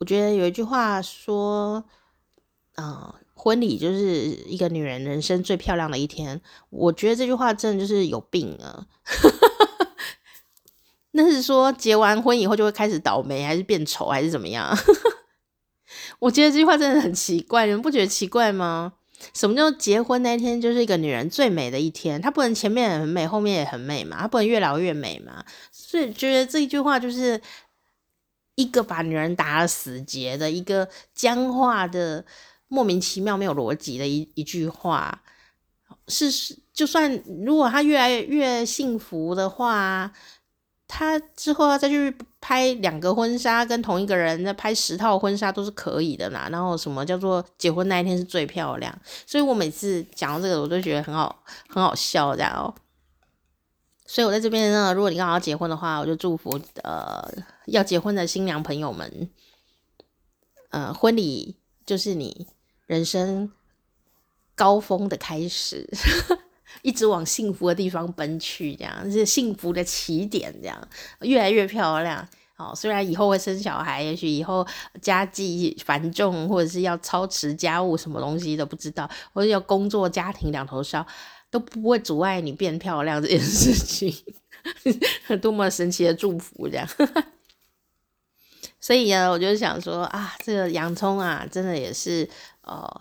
[0.00, 1.84] 我觉得有一句话说，
[2.74, 4.00] 啊、婚礼就是
[4.46, 8.86] 一个女人人生最漂亮的一天，我觉得这句话真的就是有病啊！
[11.12, 14.74] 那是说结完婚以后就会开始倒霉，还是变丑，还是怎么样？
[16.20, 18.94] 我觉得这句话真的很奇怪，你们不觉得奇怪吗？
[19.34, 22.18] 什么叫结婚那天就是一个女人最美的一天？
[22.22, 24.22] 她不能前面很美，后面也很美嘛？
[24.22, 25.44] 她不能越老越美嘛？
[25.70, 27.38] 所以觉得这一句话就是
[28.54, 32.24] 一个把女人打了死结的一个僵化的。
[32.74, 35.22] 莫名其妙、没有逻辑的一一句话，
[36.08, 40.12] 是是就算如果他越来越幸福的话，
[40.88, 46.48] 他之后要再去拍两个婚纱，跟同一个人再拍十套婚纱都是可以的啦。
[46.50, 48.92] 然后什么叫做结婚那一天是最漂亮？
[49.24, 52.74] 所以我每次讲到这个，我都觉得很好，很好笑这样哦。
[54.06, 57.26] 所以我在这边呢，如果你刚好要结婚的话，我就祝福呃
[57.66, 59.30] 要结婚的新娘朋友们，
[60.70, 62.46] 呃，婚礼就是你
[62.86, 63.50] 人生
[64.54, 65.88] 高峰的开始，
[66.82, 70.88] 一直往幸福的地方奔去，这样是幸福的起点，这样
[71.20, 72.28] 越来越漂亮。
[72.56, 74.64] 好，虽然以后会生小孩，也许以后
[75.02, 81.04] 家计繁重，或者是要操持家务，什么东西都不知道，或者要工作家庭两头烧，
[81.50, 84.14] 都不会阻碍你变漂亮这件事情。
[85.42, 86.88] 多么神奇的祝福，这样。
[88.84, 92.28] 所以呢，我就想说啊，这个洋葱啊，真的也是
[92.64, 93.00] 哦。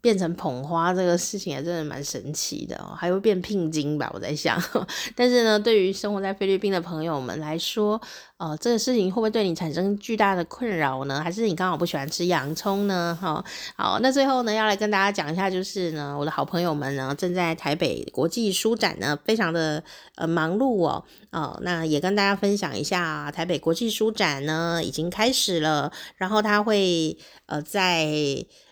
[0.00, 4.10] 变成捧花这个事情也真的蛮神奇的哦，还会变聘金吧？
[4.14, 4.60] 我在想，
[5.16, 8.00] 但是呢，对于生活在菲律宾的朋友们来说，
[8.36, 11.20] 呃，这个事情会不会对你产生巨大的困扰呢？
[11.20, 13.18] 还是你刚好不喜欢吃洋葱呢？
[13.20, 13.44] 哈，
[13.76, 19.82] 好，那最后呢，要来跟大家讲一下，就是呢，我的好朋友们呢，正在台北国际书展呢，非常的
[20.14, 28.06] 呃忙碌哦，哦，那也跟大家分享一下，台北国际书展呢已经开始了，然后他会呃在。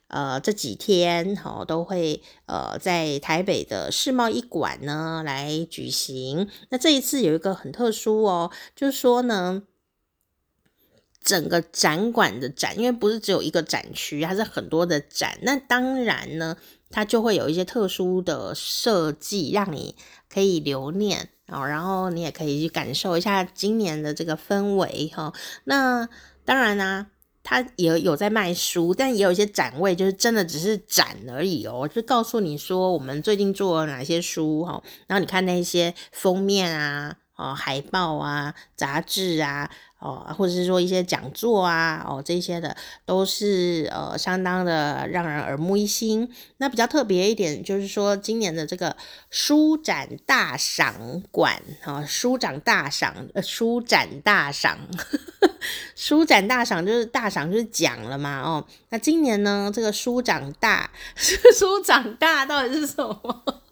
[0.09, 6.49] 呃，这几天哈、哦、都会呃在台北的世贸一馆呢来举行。
[6.69, 9.65] 那这一次有一个很特殊哦，就是说呢，
[11.21, 15.39] 整个展馆的展，因为不是只有一个展区，它是很多的展。
[15.43, 16.57] 那当然呢，
[16.89, 19.97] 它就会有一些特殊的设计，让你
[20.33, 25.33] 可以留念哦，然后你也可以去感受一下今年的这个氛围哈、
[25.65, 26.09] 那
[26.45, 27.07] 当然呢、啊。
[27.49, 39.71] 他也有在卖书，但也有一些展位，就是真的只是展而已哦，就告诉你说我们最近做了哪些书哈，然后你看那些封面啊、哦海报啊、杂志啊。
[39.99, 42.77] 哦，或者是说一些讲座啊，哦，这些的
[43.07, 46.31] 都是呃相当的让人耳目一新。
[46.59, 48.95] 那比较特别一点就是说，今年的这个
[49.31, 54.79] 书展大赏馆啊，书展大赏，呃，书展大赏，
[55.97, 63.63] 书展大赏就是大赏就是奖了嘛，哦，那今年呢，这个书展大， 书展大到底是什么？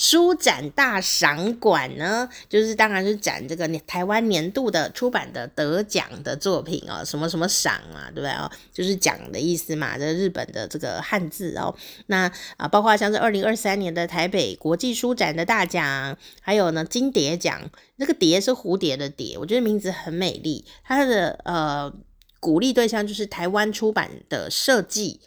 [0.00, 8.50] 书展大赏馆呢，就是当然是展这个台湾年度的出版的得奖的作品哦，什么什么赏啊，对不对哦？
[8.72, 11.76] 就是奖的意思嘛，这日本的这个汉字哦。
[12.06, 20.64] 那啊，包括像是二零二三年的台北国际书展的大奖，还有呢金蝶奖，那个蝶是蝴蝶的蝶，我觉得名字很美丽。
[20.82, 21.92] 它的呃
[22.40, 25.20] 鼓励对象就是台湾出版的设计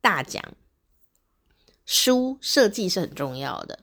[0.00, 0.40] 大奖，
[1.84, 3.80] 书设计是很重要的。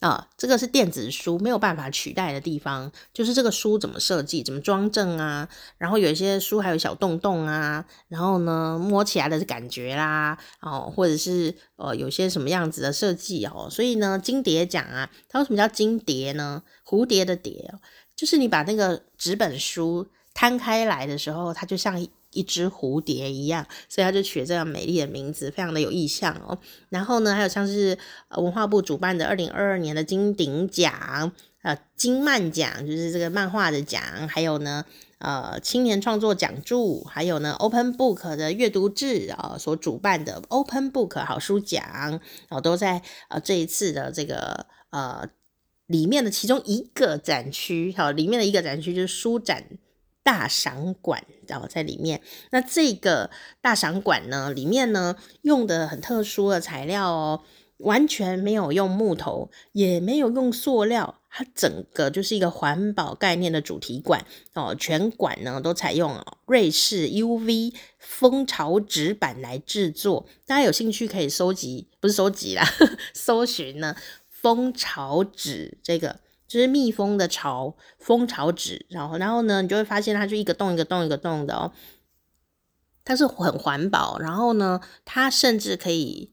[0.00, 5.48] 啊，这个是电子书没有办法取代的地方，就是这个书怎么设计、怎么装帧啊，
[5.78, 16.62] 然后有一些书还有小洞洞啊，然后呢摸起来的感觉啦，哦，或者是呃有些什么样子的设计哦，所以呢金蝶奖啊，它为什么叫金蝶呢？
[16.84, 17.72] 蝴蝶的蝶，
[18.16, 22.44] 就是你把那个纸本书摊开来的时候，它就像一。
[22.50, 26.58] 只蝴蝶一样，所以他就取了这样美丽的名字，非常的有意象哦。
[26.88, 27.96] 然后呢，还有像是
[28.30, 31.30] 文化部主办的二零二二年的金鼎奖，
[31.62, 34.84] 呃，金漫奖就是这个漫画的奖，还有呢，
[35.18, 42.20] 呃，青年创作奖助，还有呢，Open Book 的阅读志啊、呃、所主办的 Open Book 好书奖，然
[42.50, 45.24] 后都在呃这一次的这个呃
[45.86, 49.64] 里面的其中一个展区，好，里面的一个展区就是书展。
[50.22, 57.42] 大赏馆，然后在里面，那这个大赏馆呢，里面呢用的很特殊的材料哦，
[57.78, 64.74] 完全没有用木头，也没有用塑料，它整个就是一个环保概念的主题馆哦。
[64.78, 73.96] 全馆呢都采用瑞士 UV 蜂巢纸板来制作，大家有兴趣可以收集，不是收集啦，呵 呵搜寻呢
[74.28, 76.20] 蜂巢纸这个。
[76.50, 81.70] 就是蜜蜂的巢，蜂巢纸，然后，然后呢，你就会发现它就一个洞一个洞一个洞的哦，
[83.04, 86.32] 它是很环保，然后呢，它甚至可以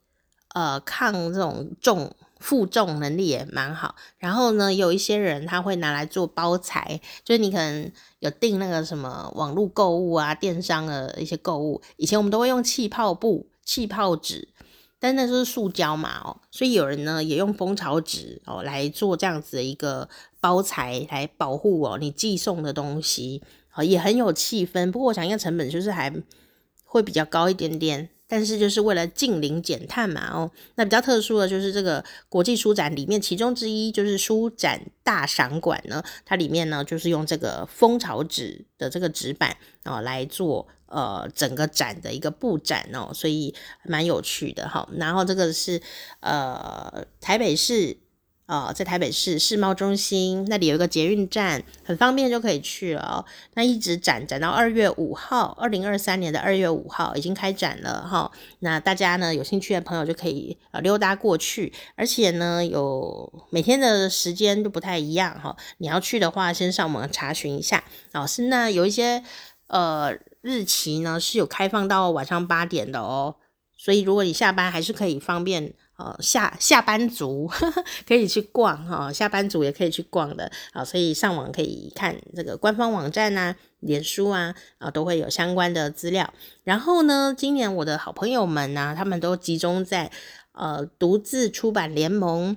[0.55, 14.47] 呃抗这种重负重能力也蛮好，然后呢，有一些人他会拿来做包材，就是你可能有订那个什么网络购物啊，电商的一些购物，以前我们都会用气泡布、气泡纸。
[14.99, 23.41] 但那是塑胶嘛，哦，所以有人呢也用蜂巢纸哦来做这样子的一个包材来保护哦你寄送的东西，
[23.75, 24.91] 哦也很有气氛。
[24.91, 26.13] 不过我想应该成本就是还
[26.83, 28.09] 会比较高一点点。
[28.29, 44.87] 但是就是为了净零减碳嘛，哦，那比较特殊的就是这个国际书展里面，其中之一就是书展大赏馆呢，它里面呢就是用这个蜂巢纸的这个纸板哦来做呃整个展的一个布展哦，所以蛮有趣的哈。
[44.97, 45.81] 然后这个是
[46.19, 47.97] 呃台北市
[48.49, 53.25] 呃，在台北市世贸中心那里有一个捷运站，很方便就可以去了。
[53.55, 67.83] 那一直展展到二月五号，二零二三年的二月五号已经开展了哈、那大家呢有兴趣的朋友就可以呃溜达过去，而且呢有每天的时间都不太一样哈、你要去的话，先上网查询一下。
[68.13, 69.21] 老、师那有一些
[69.67, 70.17] 呃
[70.47, 73.35] 日期呢是有开放到晚上八点的哦，
[73.75, 75.73] 所以如果你下班还是可以方便。
[75.97, 86.31] 哦，下下班族呵呵 可以去逛哈、哦，下班族也可以去逛的啊、所以上网可以看这个官方网站啊、脸书啊啊、都会有相关的资料。
[86.63, 90.11] 然后呢，今年我的好朋友们呢、他们都集中在
[90.51, 92.55] 呃独自出版联盟。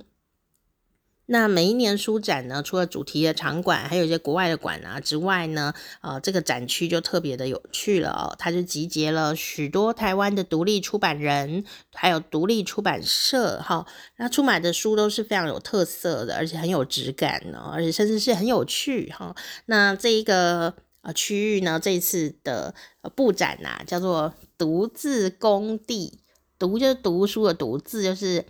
[1.32, 8.34] 那每一年书展呢，除了主题的场馆，还有一些国外的馆啊之外呢，呃，这个展区就特别的有趣了哦。
[8.36, 11.64] 它就集结了许多台湾的独立出版人，
[11.94, 19.32] 还有独立出版社，哈、那出版的书都是非常有特色的，而且很有质感哦，而且甚至是很有趣哈、
[19.66, 22.74] 那这一个呃区域呢，这一次的
[23.14, 26.18] 布展呐、啊，叫做“独自工地”，
[26.58, 28.44] 读就是读书的独，字就是。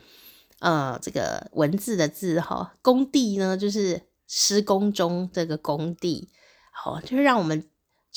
[0.61, 6.29] 呃，这个文字的字哈，工地呢就是施工中这个工地，
[6.73, 7.65] 好，就是让我们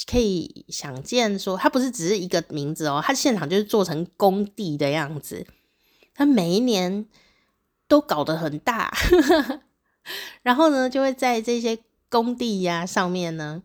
[0.10, 5.46] 可以想见说，它不是只是一个名字哦，它现场就是做成工地的样子，
[6.14, 7.06] 它每一年
[7.88, 8.94] 都搞得很大，
[10.44, 11.80] 然后呢，就会在这些
[12.10, 13.64] 工地呀上面呢。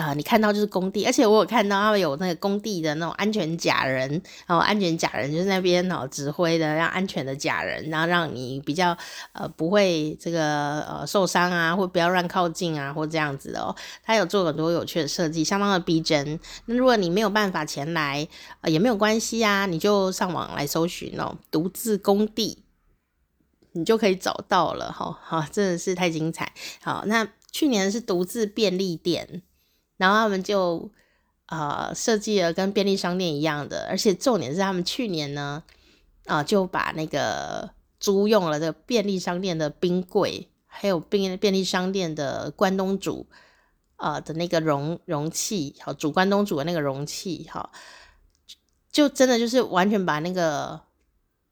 [0.00, 4.10] 啊、你看到就是工地，而且我有看到他们有那个工地的那种安全假人，
[4.46, 8.96] 然后安全假人就是那边哦指挥的，让安全的假人，然后让你比较
[9.32, 13.76] 呃不会这个呃受伤啊，或不要乱靠近啊，或这样子的哦。
[14.02, 16.40] 他有做很多有趣的设计，相当的逼真。
[16.66, 18.26] 那如果你没有办法前来，
[18.62, 22.64] 呃也没有关系啊，你就上网来搜寻哦，独自工地，
[23.72, 25.18] 你就可以找到了哈。
[25.22, 26.52] 好、真的是太精彩。
[26.82, 29.42] 好，那去年是独自便利店。
[30.00, 30.90] 然后他们就
[31.48, 35.62] 呃设计了跟便利商店一样的，而且重点是他们去年呢
[36.24, 43.26] 啊、呃、就把那个租用了这个便利商店的冰柜，还有便便利商店的关东煮
[43.96, 47.70] 啊、呃、的那个容容器，好煮关东煮的那个容器，哈，
[48.90, 50.80] 就真的就是完全把那个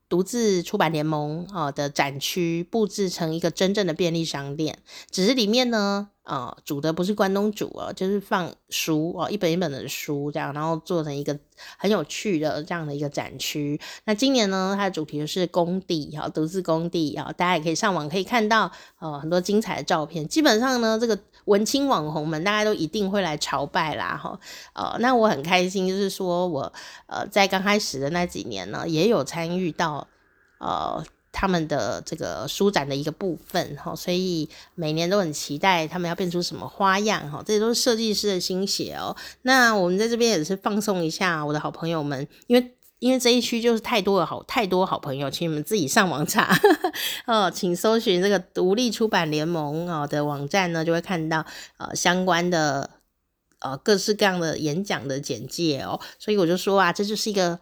[0.08, 4.78] 独自出版联盟啊的展区布置成一个真正的便利商店，
[5.10, 6.08] 只是里面呢。
[6.28, 11.34] 呃，煮的不是关东煮哦，就是放书哦，一本一本的书这样，然后做成一个
[11.78, 13.80] 很有趣的这样的一个展区。
[14.04, 20.28] 那今年呢，它的主题是工地哈，读字工地啊，大家也可以上网可以看到呃很多精彩的照片。
[20.28, 24.38] 基本上呢，这个文青网红们大家都一定会来朝拜啦哈。
[24.74, 26.70] 呃，那我很开心，就是说我
[27.06, 30.06] 呃在刚开始的那几年呢，也有参与到
[30.58, 31.02] 呃。
[31.40, 39.16] 他们的这个书展的一个部分哈，所以每年都很期待他们要变出什么花样哈，这些都是设计师的心血哦。
[39.42, 46.58] 那我们在这边也是放松一下我的好朋友们，因为因为这一区就是太多的好太多好朋友，请你们自己上网查
[47.26, 52.90] 哦，请搜寻这个独立出版联盟哦的网站呢，就会看到呃相关的
[53.60, 56.00] 呃各式各样的演讲的简介哦。
[56.18, 57.60] 所以我就说啊，这就是一个。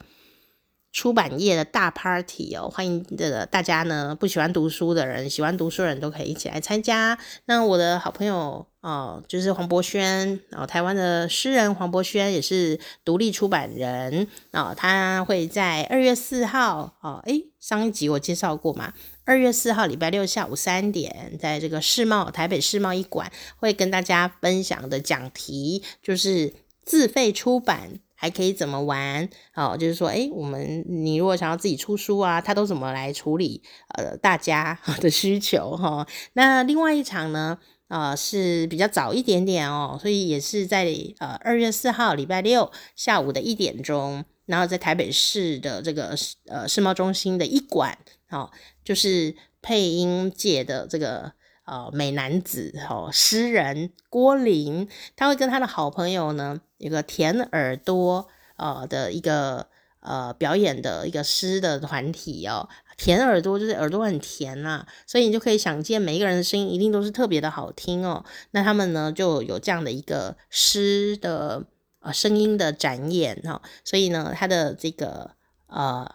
[0.97, 7.18] 出版业的大 party 哦，欢迎这个大家呢，不喜欢读书的人，喜欢读书的人都可以一起来参加。
[7.44, 18.94] 那我的好朋友哦，就是黄柏轩哦，台湾的诗人黄柏轩也是独立出版人哦，他会在二月四号哦，诶，上一集我介绍过嘛，
[19.26, 26.55] 二月四号礼拜六下午三点，在这个世贸台北世贸一馆会跟大家分享的讲题就是
[26.86, 28.01] 自费出版。
[28.16, 29.28] 还可以怎么玩？
[29.54, 33.62] 哦，就是说，诶，我们你如果想要自己出书啊，他都怎么来处理？
[33.94, 36.06] 呃，大家 的需求哈、哦。
[36.32, 37.58] 那另外一场呢，
[37.88, 46.16] 呃，是比较早一点点哦，所以也是在呃二月四号礼拜六下午的一点钟，然后在台北市的这个
[46.48, 47.98] 呃世贸中心的一馆，
[48.30, 48.50] 哦，
[48.82, 51.32] 就是配音界的这个。
[51.68, 59.66] 呃，美男子哦，诗人郭林，他会跟他的好朋友呢，一个甜耳朵呃的一个
[60.01, 68.24] 呃表演的一个诗的团体哦，甜耳朵就是耳朵很甜呐、啊，所以你就可以想见每一个人的声音一定都是特别的好听哦。
[68.51, 71.64] 那他们呢就有这样的一个诗的
[72.01, 75.33] 呃声音的展演、哦，所以呢他的这个
[75.66, 76.09] 呃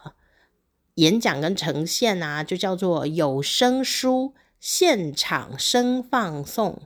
[0.95, 4.33] 演讲跟呈现啊，就叫做有声书。
[4.63, 6.83] 现场声放送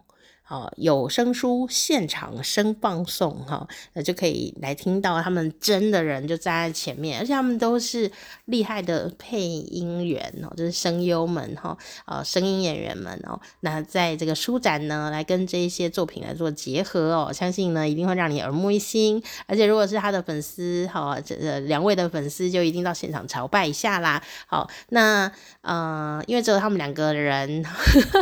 [0.47, 8.11] 哦，有声书现场声放送哈，那就可以来听到他们真的人就站在前面，而且他们都是
[8.45, 11.75] 厉害的配音员哦，就是声优们哈，
[12.05, 13.39] 呃，声音演员们哦。
[13.61, 19.23] 那在这个书展呢，来跟这一些作品来做结合哦，相信呢一定会让你耳目一新。
[19.47, 24.21] 而且如果是他的粉丝哈，这两位的粉丝就一定到现场朝拜一下啦。
[24.45, 25.31] 好，那
[25.61, 27.65] 呃，因为只有他们两个人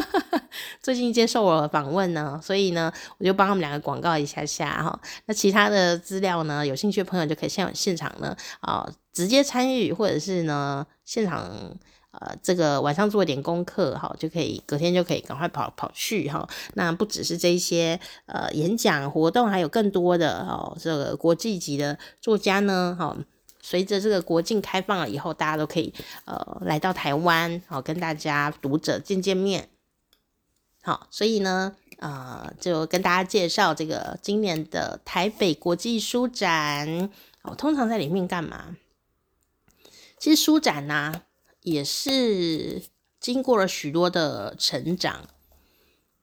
[0.82, 2.13] 最近接受我访问。
[2.14, 5.00] 呢，所以呢，我就帮他们两个广告一下下哈。
[5.26, 11.50] 那其他的资料呢，有兴趣的朋友就可以现现场呢啊、直接参与，或者是呢现场
[12.12, 16.48] 呃这个晚上做一点功课哈，就可以隔天就可以赶快跑跑去哈。
[16.76, 23.16] 那不只是这些呃演讲活动，还有更多的哦这个国际级的作家呢哈。
[23.66, 25.94] 随着这个国境开放了以后，大家都可以
[26.26, 29.70] 呃来到台湾，好跟大家读者见见面。
[30.84, 31.76] 好，所以呢。
[32.00, 37.10] 呃，就跟大家介绍这个今年的台北国际书展。
[37.44, 38.76] 我通常在里面干嘛？
[40.20, 41.22] 其实书展呢、
[41.62, 42.84] 也是
[43.22, 45.30] 经过了许多的成长。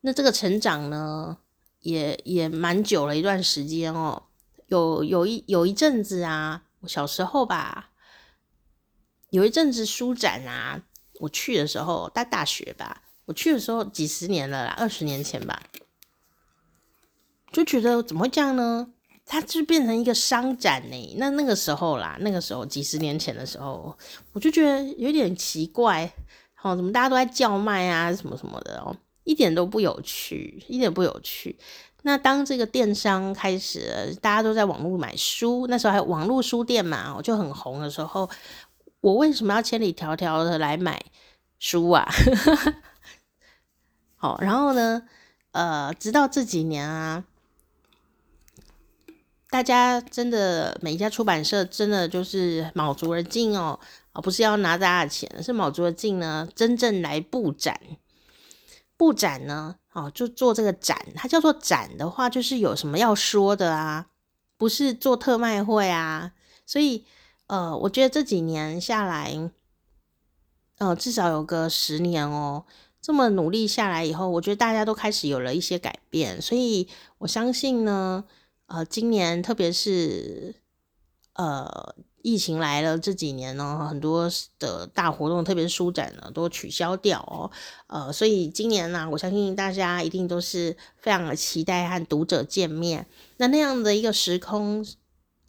[0.03, 1.39] 那这个成长呢，
[1.79, 4.25] 也也蛮久了一段时间哦。
[4.67, 7.93] 有有一有一阵子啊，我小时候吧，
[9.31, 10.83] 有一阵子书展啊，
[11.21, 13.05] 我去的时候，大大学吧。
[13.31, 15.63] 我去的时候几十年了啦，二十年前吧，
[17.53, 18.89] 就觉得怎么会这样呢？
[19.25, 21.15] 它就变成一个商展呢。
[21.17, 23.97] 那那个时候啦，那个时候几十年前的时候，
[24.33, 26.13] 我就觉得有点奇怪，
[26.55, 31.57] 好，怎么大家都在叫卖啊，什么什么的哦，一点都不有趣，一点不有趣。
[32.03, 38.29] 那当这个电商开始，大家都在网络买书，那时候还有网络书店嘛，我就很红的时候，
[39.01, 41.01] 我为什么要千里迢迢的来买
[41.61, 42.11] 书啊？
[44.23, 45.03] 好，然后呢，
[45.53, 47.25] 呃，直到这几年啊，
[49.49, 53.81] 大家真的每一家出版社真的就是卯足了劲哦，
[54.13, 57.81] 而不是要拿大家的钱，是卯足了劲呢，真正来布展。
[58.99, 64.09] 布展呢，哦，就做这个展，它叫做展的话，就是有什么要说的啊，
[64.59, 66.33] 不是做特卖会啊。
[66.67, 67.07] 所以，
[67.47, 69.51] 呃，我觉得这几年下来，
[70.77, 72.67] 呃，至少有个十年哦。
[73.03, 76.87] 这么努力下来以后，我觉得大家都开始有了一些改变，所以
[77.19, 78.25] 我相信呢，
[78.67, 80.55] 呃，今年特别是
[81.33, 87.51] 呃疫情来了这几年呢，很多的大活动，特别是书展呢，都取消掉哦，
[87.87, 93.07] 呃，所以今年呢，我相信大家一定都是非常的期待和读者见面，
[93.39, 94.87] 那那样的一个时空，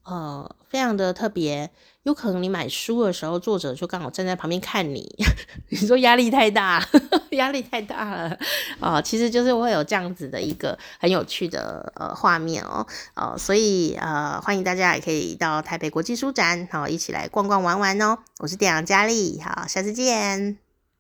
[0.04, 1.70] 呃，非常的特别。
[2.04, 5.08] 有可能你买书的时候，作者就刚好站在旁边看你，
[5.70, 6.84] 你说压力太大，
[7.34, 8.36] 压力太大了
[8.80, 12.84] 啊、其实就是会有这样子的一个很有趣的呃画面哦，
[13.14, 18.18] 呃，所以呃欢迎大家也可以到台北国际书展，好、呃、一起来逛逛玩玩哦。
[18.40, 20.71] 我是店长佳丽，好，下次见。